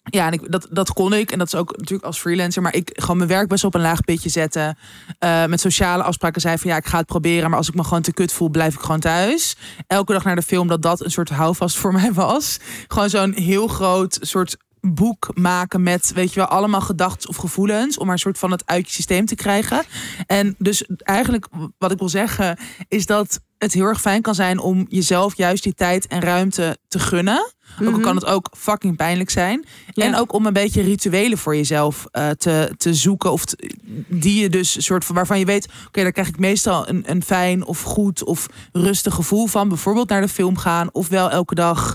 [0.02, 1.30] ja, en ik, dat, dat kon ik.
[1.30, 2.62] En dat is ook natuurlijk als freelancer.
[2.62, 4.78] Maar ik gewoon mijn werk best op een laag pitje zetten.
[5.18, 7.48] Eh, met sociale afspraken zei van ja, ik ga het proberen.
[7.50, 9.56] Maar als ik me gewoon te kut voel, blijf ik gewoon thuis.
[9.86, 12.58] Elke dag naar de film, dat dat een soort houvast voor mij was.
[12.88, 14.56] Gewoon zo'n heel groot soort
[14.94, 17.98] boek maken met, weet je wel, allemaal gedachten of gevoelens.
[17.98, 19.84] Om maar een soort van het uit je systeem te krijgen.
[20.26, 21.46] En dus eigenlijk
[21.78, 22.58] wat ik wil zeggen,
[22.88, 26.78] is dat het heel erg fijn kan zijn om jezelf juist die tijd en ruimte
[26.88, 27.54] te gunnen.
[27.82, 29.64] Ook al kan het ook fucking pijnlijk zijn.
[29.92, 30.04] Ja.
[30.04, 33.32] En ook om een beetje rituelen voor jezelf eh, te, te zoeken.
[33.32, 33.70] Of te-
[34.08, 37.22] die je dus soort van waarvan je weet, oké, daar krijg ik meestal een, een
[37.22, 39.68] fijn of goed of rustig gevoel van.
[39.68, 40.88] Bijvoorbeeld naar de film gaan.
[40.92, 41.94] Of wel elke dag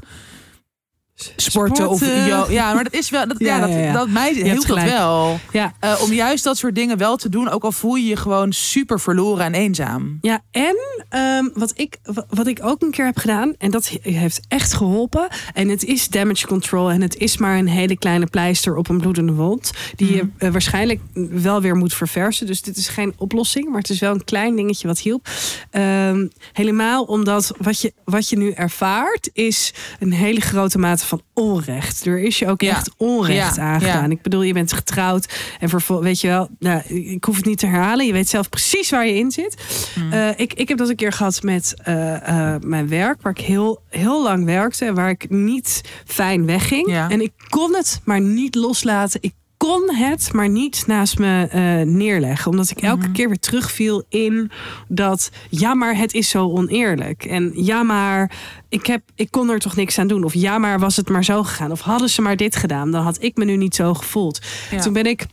[1.36, 3.94] sporten, of yo- ja, maar dat is wel dat, ja, Ja, dat, ja, ja.
[3.94, 5.40] dat mij hielp dat wel.
[5.52, 5.74] Ja.
[5.80, 8.54] Eh, om juist dat soort dingen wel te doen, ook al voel je je gewoon
[8.54, 10.18] super verloren en eenzaam.
[10.22, 10.76] Ja, en
[11.10, 14.40] ehm, wat, ik, wa- wat ik ook een keer heb gedaan, en dat he- heeft
[14.48, 15.28] echt geholpen.
[15.54, 18.98] En het is damage control en het is maar een hele kleine pleister op een
[19.00, 19.72] bloedende wond.
[19.96, 21.00] Die je eh, waarschijnlijk
[21.30, 22.46] wel weer moet verversen.
[22.48, 25.28] Dus dit is geen oplossing, maar het is wel een klein dingetje wat hielp.
[25.72, 31.22] Ehm, helemaal omdat wat je, wat je nu ervaart is een hele grote mate van
[31.34, 32.06] onrecht.
[32.06, 32.70] Er is je ook Ja.
[32.70, 34.04] echt onrecht Ja, aangedaan.
[34.10, 34.16] ja.
[34.16, 37.58] Ik bedoel, je bent getrouwd en vervol- weet je wel, nou, ik hoef het niet
[37.60, 38.06] te herhalen.
[38.06, 39.56] Je weet zelf precies waar je in zit.
[39.94, 40.12] Hmm.
[40.12, 43.46] Eh, ik, ik heb dat een keer gehad met eh, eh, mijn werk, waar ik
[43.46, 46.88] heel, heel lang werkte en waar ik niet fijn wegging.
[47.10, 49.20] En ik kon het maar niet loslaten.
[49.24, 49.34] Ik
[49.68, 52.52] kon het maar niet naast me eh, neerleggen.
[52.52, 53.12] Omdat ik elke Mhm.
[53.12, 54.52] keer weer terugviel in
[54.88, 57.26] dat ja, maar het is zo oneerlijk.
[57.26, 58.32] En ja, maar
[58.70, 60.24] ik, heb, ik kon er toch niks aan doen.
[60.24, 61.72] Of ja, maar was het maar zo gegaan.
[61.72, 62.92] Of hadden ze maar dit gedaan.
[62.92, 64.40] Dan had ik me nu niet zo gevoeld.
[64.72, 64.80] Ja.
[64.80, 65.26] Toen ben ik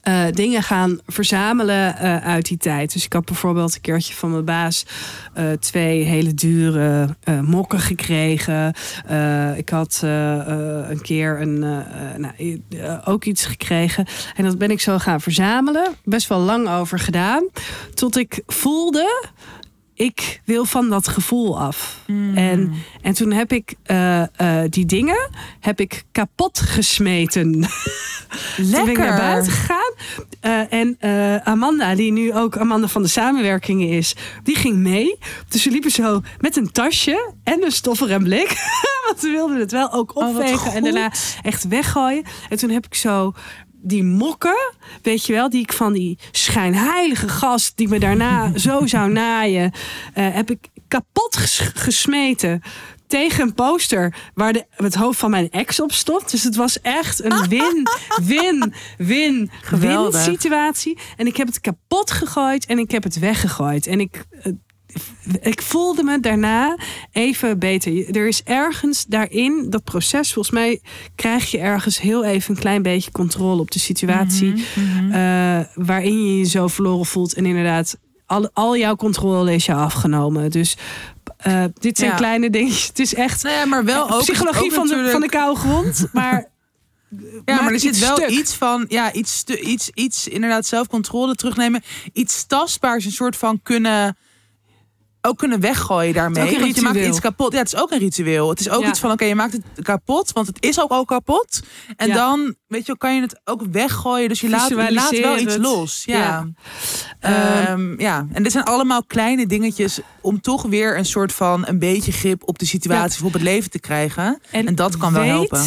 [0.00, 2.92] eh, dingen gaan verzamelen eh, uit die tijd.
[2.92, 4.86] Dus ik had bijvoorbeeld een keertje van mijn baas
[5.34, 8.74] eh, twee hele dure mokken gekregen.
[9.56, 11.58] Ik had een keer een,
[12.16, 12.32] nou,
[13.04, 14.06] ook iets gekregen.
[14.36, 15.94] En dat ben ik zo gaan verzamelen.
[16.04, 17.48] Best wel lang over gedaan.
[17.94, 19.32] Tot ik voelde.
[19.94, 21.98] Ik wil van dat gevoel af.
[22.06, 22.36] Hmm.
[22.36, 22.72] En,
[23.02, 25.30] en toen heb ik eh, eh, die dingen
[25.60, 27.52] heb ik kapot gesmeten.
[28.56, 29.92] Toen ben ik naar buiten gegaan.
[30.40, 30.98] Eh, en
[31.44, 35.18] Amanda, die nu ook Amanda van de samenwerkingen is, die ging mee.
[35.48, 38.48] Dus we liepen zo met een tasje en een stoffer en blik.
[39.06, 42.24] Want we wilden het wel ook Oh, opvegen en daarna echt weggooien.
[42.48, 43.32] En toen heb ik zo
[43.84, 44.72] die mokken,
[45.02, 49.72] weet je wel, die ik van die schijnheilige gast die me daarna zo zou naaien,
[50.14, 52.62] eh, heb ik kapot ges- gesmeten
[53.06, 56.30] tegen een poster waar de, het hoofd van mijn ex op stond.
[56.30, 57.82] Dus het was echt een win,
[58.22, 60.22] win, win, win Geweldig.
[60.22, 60.98] situatie.
[61.16, 63.86] En ik heb het kapot gegooid en ik heb het weggegooid.
[63.86, 64.52] En ik, eh,
[65.40, 66.76] ik voelde me daarna
[67.12, 68.16] even beter.
[68.16, 70.80] Er is ergens daarin, dat proces, volgens mij
[71.14, 74.52] krijg je ergens heel even een klein beetje controle op de situatie.
[74.74, 77.34] Mhm, eh, waarin je je zo verloren voelt.
[77.34, 80.50] En inderdaad, al, al jouw controle is je afgenomen.
[80.50, 80.76] Dus
[81.36, 82.16] eh, dit zijn Ja.
[82.16, 82.86] kleine dingetjes.
[82.86, 85.60] Het is echt Nou ja, maar wel ook psychologie ook van, de, van de koude
[85.60, 86.06] grond.
[86.12, 86.52] Maar
[87.44, 88.28] Ja, maar er zit wel stuk.
[88.28, 91.82] iets van, ja, iets, iets, iets inderdaad zelfcontrole terugnemen.
[92.12, 94.16] Iets tastbaars, een soort van kunnen,
[95.24, 96.58] ook kunnen weggooien daarmee.
[96.60, 97.52] Want je maakt iets kapot.
[97.52, 98.48] Ja, het is ook een ritueel.
[98.48, 98.88] Het is ook Ja.
[98.88, 101.60] iets van, oké, je maakt het kapot, want het is ook al kapot.
[101.96, 102.14] En Ja.
[102.14, 104.28] dan, weet je, kan je het ook weggooien.
[104.28, 106.02] Dus je laat, je laat wel iets los.
[106.04, 106.46] Ja.
[107.20, 107.66] Ja.
[107.66, 111.78] Ehm, ja, en dit zijn allemaal kleine dingetjes om toch weer een soort van een
[111.78, 114.40] beetje grip op de situatie of op het leven te krijgen.
[114.50, 115.64] En, dat kan wel helpen.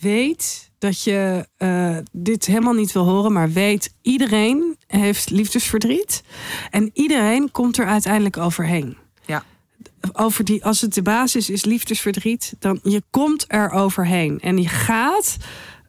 [0.00, 6.22] Weet dat je eh, dit helemaal niet wil horen, maar weet iedereen heeft liefdesverdriet.
[6.70, 8.96] En iedereen komt er uiteindelijk overheen.
[9.26, 9.44] Ja.
[10.12, 14.40] Over die, als het de basis is liefdesverdriet, dan je komt er overheen.
[14.40, 15.36] En je gaat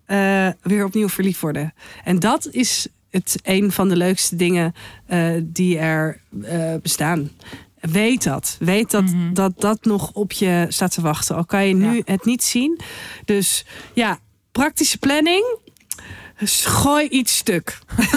[0.06, 1.74] eh, weer opnieuw verliefd worden.
[2.04, 4.74] En dat is het een van de leukste dingen
[5.06, 6.22] eh, die er
[6.82, 7.32] bestaan.
[7.80, 8.56] Weet dat.
[8.60, 9.34] Weet dat, Mhm.
[9.34, 11.36] dat dat nog op je staat te wachten.
[11.36, 12.02] Al kan je nu Ja.
[12.06, 12.80] het niet zien.
[13.26, 14.20] Dus ja,
[14.62, 15.58] praktische planning.
[16.64, 17.80] Gooi iets stuk.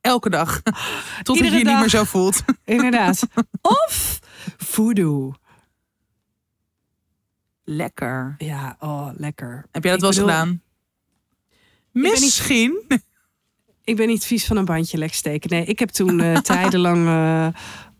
[0.00, 0.62] Elke dag.
[1.22, 2.42] Tot Iedere je je niet meer zo voelt.
[2.64, 3.22] Inderdaad.
[3.84, 4.18] of
[4.56, 5.34] voodoo.
[7.64, 8.34] Lekker.
[8.38, 9.66] Ja, oh, lekker.
[9.72, 10.62] Heb jij dat wel eens bedoel, gedaan?
[11.92, 12.86] ben niet- Misschien.
[13.84, 15.50] Ik ben niet vies van een bandje lek steken.
[15.50, 17.06] Nee, ik heb toen eh, tijdenlang...
[17.06, 17.46] eh,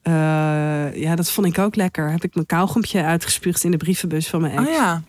[0.02, 2.10] eh, ja, dat vond ik ook lekker.
[2.10, 4.68] Heb ik mijn kauwgompje uitgespuugd in de brievenbus van mijn ex.
[4.68, 5.02] Oh ja.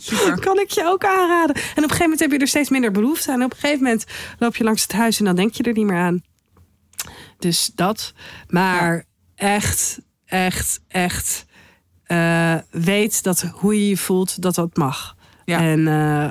[0.00, 0.40] Super.
[0.40, 1.54] Kan ik je ook aanraden.
[1.54, 3.38] En op een gegeven moment heb je er steeds minder behoefte aan.
[3.40, 4.04] En op een gegeven moment
[4.38, 6.22] loop je langs het huis en dan denk je er niet meer aan.
[7.38, 8.12] Dus dat.
[8.48, 11.44] Maar echt, echt, echt.
[12.04, 15.16] eh, weet dat hoe je je voelt, dat dat mag.
[15.44, 15.60] Ja.
[15.60, 16.30] En, eh,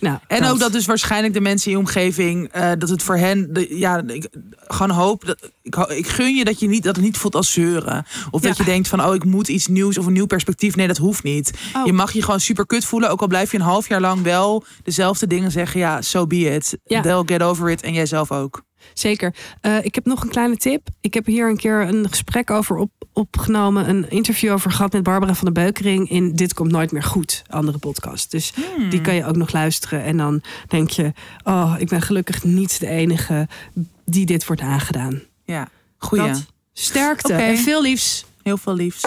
[0.00, 3.16] nou, En ook dat dus waarschijnlijk de mensen in je omgeving, eh, dat het voor
[3.16, 6.96] hen, de, ja, ik gewoon hoop, dat, ik, ik gun je dat je niet, dat
[6.96, 8.06] het niet voelt als zeuren.
[8.30, 10.76] Of dat je denkt van, oh, ik moet iets nieuws of een nieuw perspectief.
[10.76, 11.52] Nee, dat hoeft niet.
[11.76, 11.86] Oh.
[11.86, 14.22] Je mag je gewoon super kut voelen, ook al blijf je een half jaar lang
[14.22, 15.80] wel dezelfde dingen zeggen.
[15.80, 16.78] Ja, so be it.
[16.84, 17.00] Ja.
[17.00, 17.82] They'll get over it.
[17.82, 18.62] En jij zelf ook.
[18.94, 19.34] Zeker.
[19.60, 20.88] Eh, ik heb nog een kleine tip.
[21.00, 23.88] Ik heb hier een keer een gesprek over op, opgenomen.
[23.88, 26.10] Een interview over gehad met Barbara van der Beukering.
[26.10, 27.42] In Dit komt nooit meer goed.
[27.48, 28.30] Andere podcast.
[28.30, 28.90] Dus Hmm.
[28.90, 30.02] die kan je ook nog luisteren.
[30.04, 31.12] En dan denk je.
[31.44, 33.48] Oh, ik ben gelukkig niet de enige
[34.04, 35.22] die dit wordt aangedaan.
[35.44, 35.68] Ja,
[35.98, 36.26] goeie.
[36.26, 36.46] Dat.
[36.72, 37.42] Sterkte Oké.
[37.42, 38.24] en veel liefs.
[38.42, 39.04] Heel veel liefs.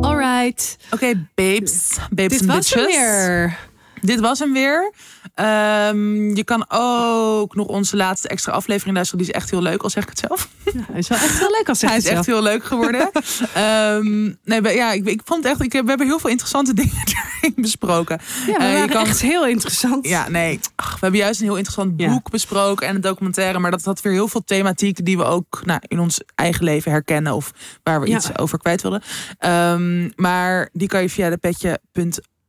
[0.00, 0.76] Alright.
[0.90, 1.96] Oké, babes.
[2.10, 2.96] Babes Dit was hem bitches.
[2.96, 3.58] weer.
[4.06, 4.92] Dit was hem weer.
[5.34, 9.24] Ehm, je kan ook nog onze laatste extra aflevering luisteren.
[9.24, 10.48] Die is echt heel leuk, al zeg ik het zelf.
[10.64, 13.10] Ja, hij is wel echt heel leuk als Hij is echt heel leuk geworden.
[13.54, 15.62] Ehm, nee, maar ja, ik, ik vond het echt.
[15.62, 16.94] Ik, we hebben heel veel interessante dingen
[17.40, 18.20] erin besproken.
[18.46, 20.08] Ja, we Eh, je kan- echt heel interessant.
[20.08, 20.60] Ja, nee.
[20.76, 22.08] Ach, we hebben juist een heel interessant Ja.
[22.08, 23.58] boek besproken en een documentaire.
[23.58, 26.90] Maar dat had weer heel veel thematiek die we ook nou, in ons eigen leven
[26.90, 27.32] herkennen.
[27.34, 27.50] Of
[27.82, 28.16] waar we Ja.
[28.16, 29.02] iets over kwijt wilden.
[29.38, 31.38] Ehm, maar die kan je via de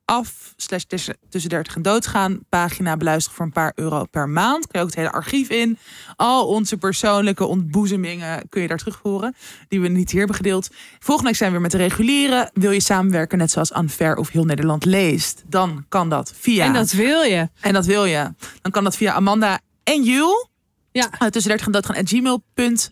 [0.08, 4.68] petje.af slash tussen tussen 30 en doodgaan pagina beluisteren voor een paar euro per maand.
[4.68, 5.78] Kun je ook het hele archief in.
[6.16, 9.36] Al onze persoonlijke ontboezemingen kun je daar terug horen.
[9.68, 10.70] Die we niet hier hebben gedeeld.
[11.00, 12.50] Volgende week zijn we weer met de reguliere.
[12.54, 15.44] Wil je samenwerken net zoals Unfair of Heel Nederland leest?
[15.48, 16.66] Dan kan dat via...
[16.66, 17.50] En dat wil je.
[17.60, 18.34] En dat wil je.
[18.62, 20.50] Dan kan dat via Amanda en Jul.
[20.92, 21.10] Ja.
[21.20, 22.92] Uh, tussen 30 en doodgaan at gmail.nl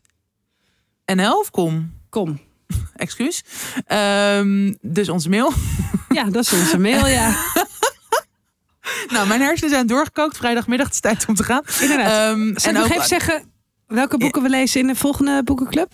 [1.39, 1.93] of kom.
[2.09, 2.39] Kom.
[2.95, 3.43] Excuus.
[3.85, 5.53] Ehm, dus onze mail.
[6.15, 7.35] Ja, dat is onze mail, ja.
[9.13, 10.37] nou, mijn hersenen zijn doorgekookt.
[10.37, 11.61] Vrijdagmiddag, het is tijd om te gaan.
[11.81, 12.31] Inderdaad.
[12.31, 13.43] Ehm, ik nog even zeggen
[13.87, 15.93] welke boeken we lezen in de volgende boekenclub?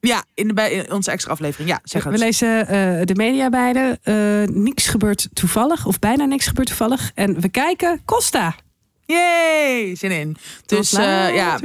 [0.00, 1.68] Ja, in, de, bij onze extra aflevering.
[1.68, 2.18] Ja, zeg We het.
[2.18, 3.98] lezen eh, de media beide.
[4.02, 7.10] Eh, niks gebeurt toevallig, of bijna niks gebeurt toevallig.
[7.14, 8.54] En we kijken Costa.
[9.06, 10.36] Yay, zin in.
[10.66, 11.58] Dus eh, ja,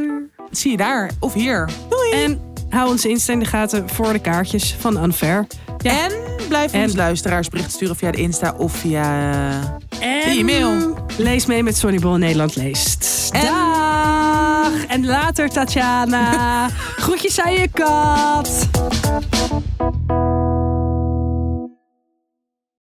[0.51, 1.11] zie je daar.
[1.19, 1.69] Of hier.
[1.89, 2.11] Doei.
[2.11, 5.47] En hou onze Insta in de gaten voor de kaartjes van Unfair.
[5.77, 5.91] Ja.
[5.91, 6.11] En
[6.47, 9.03] blijf En- ons luisteraars berichten sturen via de Insta of via...
[9.99, 10.97] En e-mail.
[11.17, 13.29] lees mee met Sonnyball Nederland leest.
[13.31, 14.85] En- Dag!
[14.87, 16.69] En later, Tatjana.
[17.03, 18.67] Groetjes aan je kat.